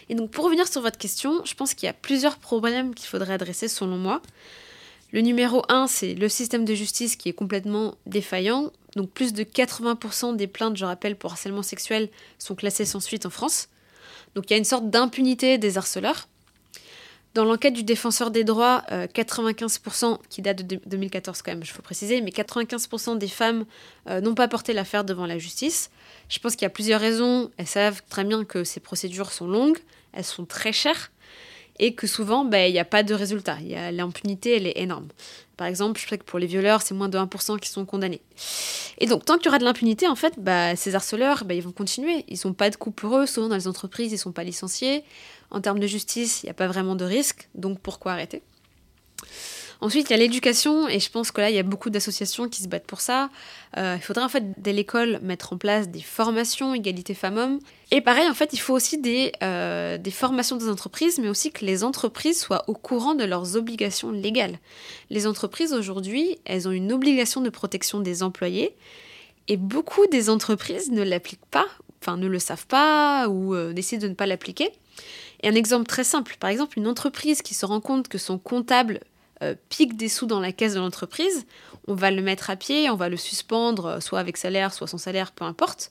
Et 0.08 0.14
donc 0.14 0.30
pour 0.30 0.44
revenir 0.44 0.66
sur 0.66 0.82
votre 0.82 0.98
question, 0.98 1.44
je 1.44 1.54
pense 1.54 1.74
qu'il 1.74 1.86
y 1.86 1.90
a 1.90 1.92
plusieurs 1.92 2.38
problèmes 2.38 2.94
qu'il 2.94 3.06
faudrait 3.06 3.34
adresser 3.34 3.68
selon 3.68 3.96
moi. 3.96 4.22
Le 5.12 5.20
numéro 5.20 5.62
1, 5.68 5.86
c'est 5.86 6.14
le 6.14 6.28
système 6.28 6.64
de 6.64 6.74
justice 6.74 7.16
qui 7.16 7.28
est 7.28 7.32
complètement 7.32 7.94
défaillant. 8.06 8.72
Donc 8.96 9.10
plus 9.10 9.32
de 9.32 9.44
80% 9.44 10.36
des 10.36 10.46
plaintes, 10.46 10.76
je 10.76 10.84
rappelle, 10.84 11.16
pour 11.16 11.32
harcèlement 11.32 11.62
sexuel 11.62 12.08
sont 12.38 12.54
classées 12.54 12.84
sans 12.84 13.00
suite 13.00 13.26
en 13.26 13.30
France. 13.30 13.68
Donc 14.34 14.50
il 14.50 14.52
y 14.52 14.54
a 14.54 14.58
une 14.58 14.64
sorte 14.64 14.90
d'impunité 14.90 15.58
des 15.58 15.78
harceleurs. 15.78 16.28
Dans 17.34 17.44
l'enquête 17.44 17.74
du 17.74 17.82
défenseur 17.82 18.30
des 18.30 18.44
droits, 18.44 18.82
95%, 18.90 20.12
euh, 20.12 20.16
qui 20.30 20.40
date 20.40 20.66
de 20.66 20.80
2014 20.86 21.42
quand 21.42 21.52
même, 21.52 21.60
il 21.62 21.66
faut 21.66 21.82
préciser, 21.82 22.22
mais 22.22 22.30
95% 22.30 23.18
des 23.18 23.28
femmes 23.28 23.66
euh, 24.08 24.22
n'ont 24.22 24.34
pas 24.34 24.48
porté 24.48 24.72
l'affaire 24.72 25.04
devant 25.04 25.26
la 25.26 25.36
justice. 25.36 25.90
Je 26.30 26.38
pense 26.38 26.52
qu'il 26.56 26.62
y 26.62 26.66
a 26.66 26.70
plusieurs 26.70 27.00
raisons. 27.00 27.50
Elles 27.58 27.66
savent 27.66 28.00
très 28.08 28.24
bien 28.24 28.44
que 28.44 28.64
ces 28.64 28.80
procédures 28.80 29.32
sont 29.32 29.46
longues, 29.46 29.76
elles 30.14 30.24
sont 30.24 30.46
très 30.46 30.72
chères 30.72 31.10
et 31.78 31.94
que 31.94 32.06
souvent, 32.06 32.44
ben, 32.44 32.68
il 32.68 32.72
n'y 32.72 32.78
a 32.78 32.84
pas 32.84 33.02
de 33.02 33.14
résultat. 33.14 33.58
L'impunité, 33.92 34.56
elle 34.56 34.66
est 34.66 34.78
énorme. 34.78 35.08
Par 35.56 35.66
exemple, 35.66 35.98
je 36.00 36.06
sais 36.06 36.18
que 36.18 36.24
pour 36.24 36.38
les 36.38 36.46
violeurs, 36.46 36.82
c'est 36.82 36.94
moins 36.94 37.08
de 37.08 37.18
1% 37.18 37.58
qui 37.58 37.70
sont 37.70 37.86
condamnés. 37.86 38.20
Et 38.98 39.06
donc, 39.06 39.24
tant 39.24 39.36
qu'il 39.36 39.46
y 39.46 39.48
aura 39.48 39.58
de 39.58 39.64
l'impunité, 39.64 40.06
en 40.06 40.16
fait, 40.16 40.34
bah, 40.38 40.76
ces 40.76 40.94
harceleurs, 40.94 41.44
bah, 41.44 41.54
ils 41.54 41.62
vont 41.62 41.72
continuer. 41.72 42.24
Ils 42.28 42.38
n'ont 42.44 42.52
pas 42.52 42.68
de 42.70 42.76
coup 42.76 42.90
pour 42.90 43.16
eux, 43.16 43.26
souvent 43.26 43.48
dans 43.48 43.56
les 43.56 43.68
entreprises, 43.68 44.12
ils 44.12 44.16
ne 44.16 44.20
sont 44.20 44.32
pas 44.32 44.44
licenciés. 44.44 45.02
En 45.50 45.60
termes 45.60 45.78
de 45.78 45.86
justice, 45.86 46.42
il 46.42 46.46
n'y 46.46 46.50
a 46.50 46.54
pas 46.54 46.66
vraiment 46.66 46.96
de 46.96 47.04
risque, 47.04 47.48
donc 47.54 47.78
pourquoi 47.80 48.12
arrêter? 48.12 48.42
Ensuite, 49.80 50.08
il 50.08 50.12
y 50.12 50.14
a 50.14 50.18
l'éducation, 50.18 50.88
et 50.88 51.00
je 51.00 51.10
pense 51.10 51.30
que 51.30 51.40
là, 51.40 51.50
il 51.50 51.56
y 51.56 51.58
a 51.58 51.62
beaucoup 51.62 51.90
d'associations 51.90 52.48
qui 52.48 52.62
se 52.62 52.68
battent 52.68 52.86
pour 52.86 53.00
ça. 53.00 53.28
Euh, 53.76 53.96
il 53.98 54.02
faudrait 54.02 54.24
en 54.24 54.28
fait, 54.28 54.60
dès 54.60 54.72
l'école, 54.72 55.20
mettre 55.22 55.52
en 55.52 55.58
place 55.58 55.88
des 55.88 56.00
formations 56.00 56.74
égalité 56.74 57.12
femmes-hommes. 57.12 57.58
Et 57.90 58.00
pareil, 58.00 58.28
en 58.28 58.34
fait, 58.34 58.50
il 58.52 58.58
faut 58.58 58.74
aussi 58.74 58.98
des, 58.98 59.32
euh, 59.42 59.98
des 59.98 60.10
formations 60.10 60.56
des 60.56 60.70
entreprises, 60.70 61.18
mais 61.18 61.28
aussi 61.28 61.52
que 61.52 61.64
les 61.64 61.84
entreprises 61.84 62.40
soient 62.40 62.64
au 62.68 62.72
courant 62.72 63.14
de 63.14 63.24
leurs 63.24 63.56
obligations 63.56 64.10
légales. 64.10 64.58
Les 65.10 65.26
entreprises, 65.26 65.74
aujourd'hui, 65.74 66.38
elles 66.46 66.66
ont 66.66 66.72
une 66.72 66.92
obligation 66.92 67.42
de 67.42 67.50
protection 67.50 68.00
des 68.00 68.22
employés, 68.22 68.74
et 69.48 69.58
beaucoup 69.58 70.06
des 70.06 70.30
entreprises 70.30 70.90
ne 70.90 71.02
l'appliquent 71.02 71.46
pas, 71.50 71.66
enfin 72.00 72.16
ne 72.16 72.26
le 72.26 72.38
savent 72.38 72.66
pas, 72.66 73.28
ou 73.28 73.54
euh, 73.54 73.72
décident 73.74 74.02
de 74.02 74.08
ne 74.08 74.14
pas 74.14 74.26
l'appliquer. 74.26 74.70
Et 75.42 75.48
un 75.48 75.54
exemple 75.54 75.86
très 75.86 76.04
simple, 76.04 76.36
par 76.40 76.48
exemple, 76.48 76.78
une 76.78 76.88
entreprise 76.88 77.42
qui 77.42 77.54
se 77.54 77.66
rend 77.66 77.80
compte 77.80 78.08
que 78.08 78.18
son 78.18 78.38
comptable 78.38 79.00
euh, 79.42 79.54
pique 79.68 79.96
des 79.96 80.08
sous 80.08 80.26
dans 80.26 80.40
la 80.40 80.52
caisse 80.52 80.74
de 80.74 80.80
l'entreprise, 80.80 81.46
on 81.88 81.94
va 81.94 82.10
le 82.10 82.22
mettre 82.22 82.50
à 82.50 82.56
pied, 82.56 82.90
on 82.90 82.96
va 82.96 83.08
le 83.08 83.16
suspendre, 83.16 83.86
euh, 83.86 84.00
soit 84.00 84.18
avec 84.18 84.36
salaire, 84.36 84.72
soit 84.72 84.86
sans 84.86 84.98
salaire, 84.98 85.32
peu 85.32 85.44
importe. 85.44 85.90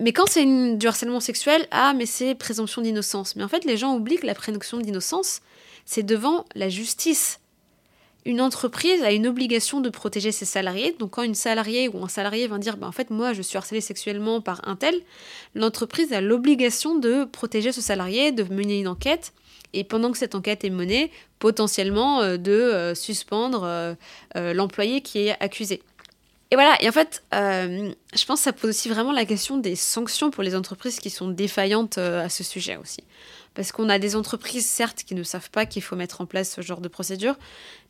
Mais 0.00 0.12
quand 0.12 0.26
c'est 0.26 0.44
du 0.76 0.86
harcèlement 0.86 1.20
sexuel, 1.20 1.68
ah, 1.70 1.92
mais 1.94 2.06
c'est 2.06 2.34
présomption 2.34 2.82
d'innocence. 2.82 3.36
Mais 3.36 3.44
en 3.44 3.48
fait, 3.48 3.64
les 3.64 3.76
gens 3.76 3.94
oublient 3.94 4.16
que 4.16 4.26
la 4.26 4.34
présomption 4.34 4.78
d'innocence, 4.78 5.40
c'est 5.84 6.02
devant 6.02 6.46
la 6.54 6.68
justice. 6.68 7.40
Une 8.26 8.40
entreprise 8.40 9.02
a 9.02 9.12
une 9.12 9.26
obligation 9.26 9.80
de 9.80 9.90
protéger 9.90 10.32
ses 10.32 10.46
salariés. 10.46 10.96
Donc, 10.98 11.10
quand 11.10 11.22
une 11.22 11.34
salariée 11.34 11.88
ou 11.88 12.02
un 12.02 12.08
salarié 12.08 12.48
va 12.48 12.58
dire 12.58 12.78
bah, 12.78 12.86
En 12.86 12.92
fait, 12.92 13.10
moi, 13.10 13.34
je 13.34 13.42
suis 13.42 13.58
harcelé 13.58 13.80
sexuellement 13.80 14.40
par 14.40 14.66
un 14.66 14.76
tel, 14.76 14.94
l'entreprise 15.54 16.12
a 16.12 16.20
l'obligation 16.20 16.98
de 16.98 17.24
protéger 17.24 17.70
ce 17.70 17.82
salarié, 17.82 18.32
de 18.32 18.42
mener 18.52 18.80
une 18.80 18.88
enquête 18.88 19.32
et 19.74 19.84
pendant 19.84 20.12
que 20.12 20.18
cette 20.18 20.34
enquête 20.34 20.64
est 20.64 20.70
menée, 20.70 21.10
potentiellement 21.38 22.22
euh, 22.22 22.36
de 22.38 22.52
euh, 22.52 22.94
suspendre 22.94 23.64
euh, 23.64 23.94
l'employé 24.54 25.02
qui 25.02 25.26
est 25.26 25.36
accusé. 25.42 25.82
Et 26.50 26.56
voilà, 26.56 26.80
et 26.80 26.88
en 26.88 26.92
fait, 26.92 27.24
je 27.32 28.24
pense 28.26 28.40
que 28.40 28.44
ça 28.44 28.52
pose 28.52 28.70
aussi 28.70 28.88
vraiment 28.88 29.10
la 29.10 29.24
question 29.24 29.56
des 29.56 29.74
sanctions 29.74 30.30
pour 30.30 30.44
les 30.44 30.54
entreprises 30.54 31.00
qui 31.00 31.10
sont 31.10 31.26
défaillantes 31.26 31.98
à 31.98 32.28
ce 32.28 32.44
sujet 32.44 32.76
aussi. 32.76 33.02
Parce 33.54 33.72
qu'on 33.72 33.88
a 33.88 33.98
des 33.98 34.14
entreprises, 34.14 34.64
certes, 34.64 35.02
qui 35.04 35.16
ne 35.16 35.24
savent 35.24 35.50
pas 35.50 35.66
qu'il 35.66 35.82
faut 35.82 35.96
mettre 35.96 36.20
en 36.20 36.26
place 36.26 36.52
ce 36.54 36.60
genre 36.60 36.80
de 36.80 36.86
procédure, 36.86 37.34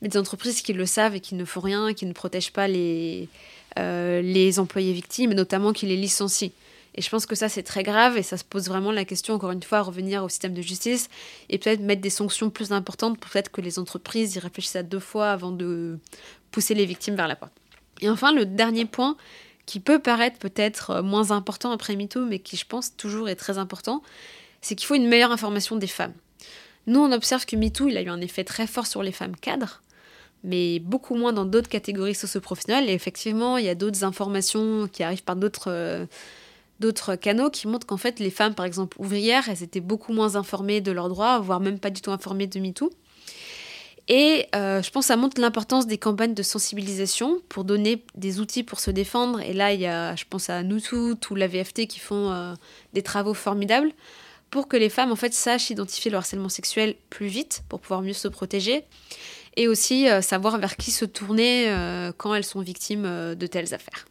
mais 0.01 0.09
des 0.09 0.17
entreprises 0.17 0.63
qui 0.63 0.73
le 0.73 0.87
savent 0.87 1.15
et 1.15 1.21
qui 1.21 1.35
ne 1.35 1.45
font 1.45 1.61
rien, 1.61 1.93
qui 1.93 2.07
ne 2.07 2.15
protègent 2.15 2.53
pas 2.53 2.67
les, 2.67 3.29
les 3.77 4.59
employés 4.59 4.95
victimes, 4.95 5.33
et 5.33 5.35
notamment 5.35 5.75
qui 5.75 5.85
les 5.85 5.97
licencient. 5.97 6.53
Et 6.95 7.03
je 7.03 7.11
pense 7.11 7.27
que 7.27 7.35
ça, 7.35 7.49
c'est 7.49 7.65
très 7.65 7.83
grave 7.83 8.17
et 8.17 8.23
ça 8.23 8.37
se 8.37 8.45
pose 8.45 8.69
vraiment 8.69 8.93
la 8.93 9.05
question, 9.05 9.35
encore 9.35 9.51
une 9.51 9.63
fois, 9.63 9.79
à 9.79 9.83
revenir 9.83 10.23
au 10.23 10.29
système 10.29 10.55
de 10.55 10.63
justice 10.63 11.09
et 11.49 11.59
peut-être 11.59 11.81
mettre 11.81 12.01
des 12.01 12.11
sanctions 12.11 12.51
plus 12.51 12.71
importantes 12.71 13.19
pour 13.19 13.31
peut-être 13.31 13.51
que 13.51 13.61
les 13.61 13.79
entreprises 13.79 14.37
y 14.37 14.39
réfléchissent 14.39 14.77
à 14.77 14.85
deux 14.85 15.01
fois 15.01 15.31
avant 15.31 15.51
de 15.51 15.99
pousser 16.53 16.75
les 16.75 16.87
victimes 16.87 17.17
vers 17.17 17.27
la 17.27 17.35
porte. 17.35 17.53
Et 18.01 18.09
enfin, 18.09 18.33
le 18.33 18.47
dernier 18.47 18.85
point 18.85 19.17
qui 19.67 19.81
peut 19.81 19.99
paraître 19.99 20.39
peut-être 20.39 20.91
euh, 20.91 21.03
moins 21.03 21.31
important 21.31 21.73
après 21.73 21.97
MeToo, 21.97 22.27
mais 22.27 22.39
qui, 22.39 22.57
je 22.57 22.67
pense, 22.67 22.97
toujours 22.97 23.29
est 23.29 23.37
très 23.37 23.59
important, 23.59 24.03
c'est 24.61 24.75
qu'il 24.75 24.87
faut 24.87 24.95
une 24.95 25.09
meilleure 25.09 25.33
information 25.33 25.77
des 25.77 25.87
femmes. 25.87 26.13
Nous, 26.87 27.01
on 27.01 27.11
observe 27.13 27.47
que 27.47 27.57
MeToo, 27.57 27.89
il 27.89 27.97
a 27.97 28.03
eu 28.03 28.09
un 28.09 28.21
effet 28.21 28.45
très 28.45 28.67
fort 28.67 28.87
sur 28.87 29.03
les 29.03 29.13
femmes 29.13 29.37
cadres, 29.37 29.83
mais 30.45 30.79
beaucoup 30.79 31.15
moins 31.15 31.33
dans 31.33 31.47
d'autres 31.47 31.71
catégories 31.71 32.15
socio-professionnelles. 32.15 32.91
Et 32.91 32.93
effectivement, 32.93 33.57
il 33.57 33.65
y 33.65 33.71
a 33.71 33.75
d'autres 33.75 34.05
informations 34.05 34.87
qui 34.87 35.03
arrivent 35.03 35.25
par 35.25 35.37
d'autres... 35.37 35.71
Euh, 35.71 36.07
d'autres 36.81 37.15
canaux 37.15 37.51
qui 37.51 37.69
montrent 37.69 37.87
qu'en 37.87 37.97
fait 37.97 38.19
les 38.19 38.31
femmes 38.31 38.55
par 38.55 38.67
exemple 38.67 38.97
ouvrières 39.01 39.49
elles 39.49 39.63
étaient 39.63 39.81
beaucoup 39.81 40.13
moins 40.13 40.37
informées 40.37 40.81
de 40.81 40.93
leurs 40.93 41.09
droits 41.09 41.39
voire 41.39 41.61
même 41.61 41.79
pas 41.79 41.91
du 41.91 42.01
tout 42.01 42.11
informées 42.11 42.47
de 42.47 42.59
MeToo 42.59 42.91
Et 44.09 44.47
euh, 44.55 44.83
je 44.83 44.91
pense 44.91 45.05
que 45.05 45.09
ça 45.09 45.17
montre 45.17 45.41
l'importance 45.41 45.87
des 45.87 45.99
campagnes 45.99 46.35
de 46.35 46.43
sensibilisation 46.43 47.41
pour 47.49 47.65
donner 47.65 48.05
des 48.15 48.41
outils 48.41 48.63
pour 48.63 48.81
se 48.81 48.91
défendre. 48.91 49.41
Et 49.41 49.53
là, 49.53 49.73
il 49.73 49.81
y 49.81 49.87
a, 49.87 50.15
je 50.15 50.25
pense 50.29 50.51
à 50.51 50.63
nous 50.63 50.81
tous 50.81 51.17
ou 51.31 51.35
la 51.35 51.47
VFT 51.47 51.87
qui 51.87 52.01
font 52.01 52.31
euh, 52.31 52.55
des 52.93 53.03
travaux 53.03 53.35
formidables 53.35 53.93
pour 54.51 54.69
que 54.69 54.77
les 54.77 54.91
femmes 54.91 55.11
en 55.11 55.17
fait 55.17 55.33
sachent 55.33 55.71
identifier 55.71 56.11
le 56.11 56.19
harcèlement 56.19 56.51
sexuel 56.51 56.97
plus 57.09 57.29
vite 57.29 57.65
pour 57.69 57.81
pouvoir 57.81 58.03
mieux 58.03 58.13
se 58.13 58.29
protéger 58.29 58.85
et 59.57 59.69
aussi 59.69 60.09
euh, 60.09 60.21
savoir 60.21 60.59
vers 60.59 60.77
qui 60.77 60.91
se 60.91 61.05
tourner 61.05 61.73
quand 62.19 62.35
elles 62.35 62.45
sont 62.45 62.61
victimes 62.61 63.35
de 63.35 63.47
telles 63.47 63.73
affaires. 63.73 64.05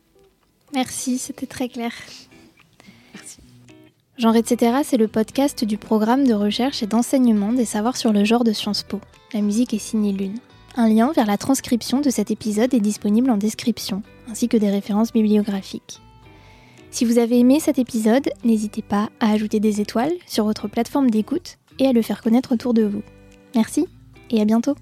Merci, 0.74 1.20
c'était 1.20 1.46
très 1.46 1.70
clair. 1.70 1.92
Genre 4.18 4.36
etc. 4.36 4.82
c'est 4.84 4.98
le 4.98 5.08
podcast 5.08 5.66
du 5.66 5.78
programme 5.78 6.28
de 6.28 6.36
recherche 6.36 6.84
et 6.84 6.88
d'enseignement 6.88 7.52
des 7.52 7.66
savoirs 7.66 7.98
sur 7.98 8.14
le 8.14 8.24
genre 8.24 8.44
de 8.44 8.54
Sciences 8.54 8.84
Po. 8.84 9.02
La 9.34 9.42
musique 9.42 9.74
est 9.74 9.80
signée 9.80 10.12
Lune. 10.12 10.38
Un 10.76 10.88
lien 10.88 11.12
vers 11.14 11.26
la 11.26 11.38
transcription 11.38 12.00
de 12.00 12.12
cet 12.12 12.30
épisode 12.30 12.74
est 12.76 12.80
disponible 12.80 13.32
en 13.32 13.38
description, 13.38 14.04
ainsi 14.30 14.48
que 14.50 14.58
des 14.58 14.70
références 14.70 15.12
bibliographiques. 15.12 16.00
Si 16.92 17.06
vous 17.06 17.18
avez 17.18 17.40
aimé 17.40 17.60
cet 17.60 17.80
épisode, 17.80 18.30
n'hésitez 18.44 18.84
pas 18.84 19.10
à 19.20 19.32
ajouter 19.32 19.60
des 19.60 19.82
étoiles 19.82 20.14
sur 20.28 20.46
votre 20.46 20.68
plateforme 20.68 21.10
d'écoute 21.10 21.58
et 21.80 21.88
à 21.88 21.92
le 21.92 22.04
faire 22.04 22.22
connaître 22.22 22.54
autour 22.54 22.76
de 22.76 22.84
vous. 22.84 23.02
Merci 23.56 23.88
et 24.30 24.42
à 24.42 24.46
bientôt 24.46 24.76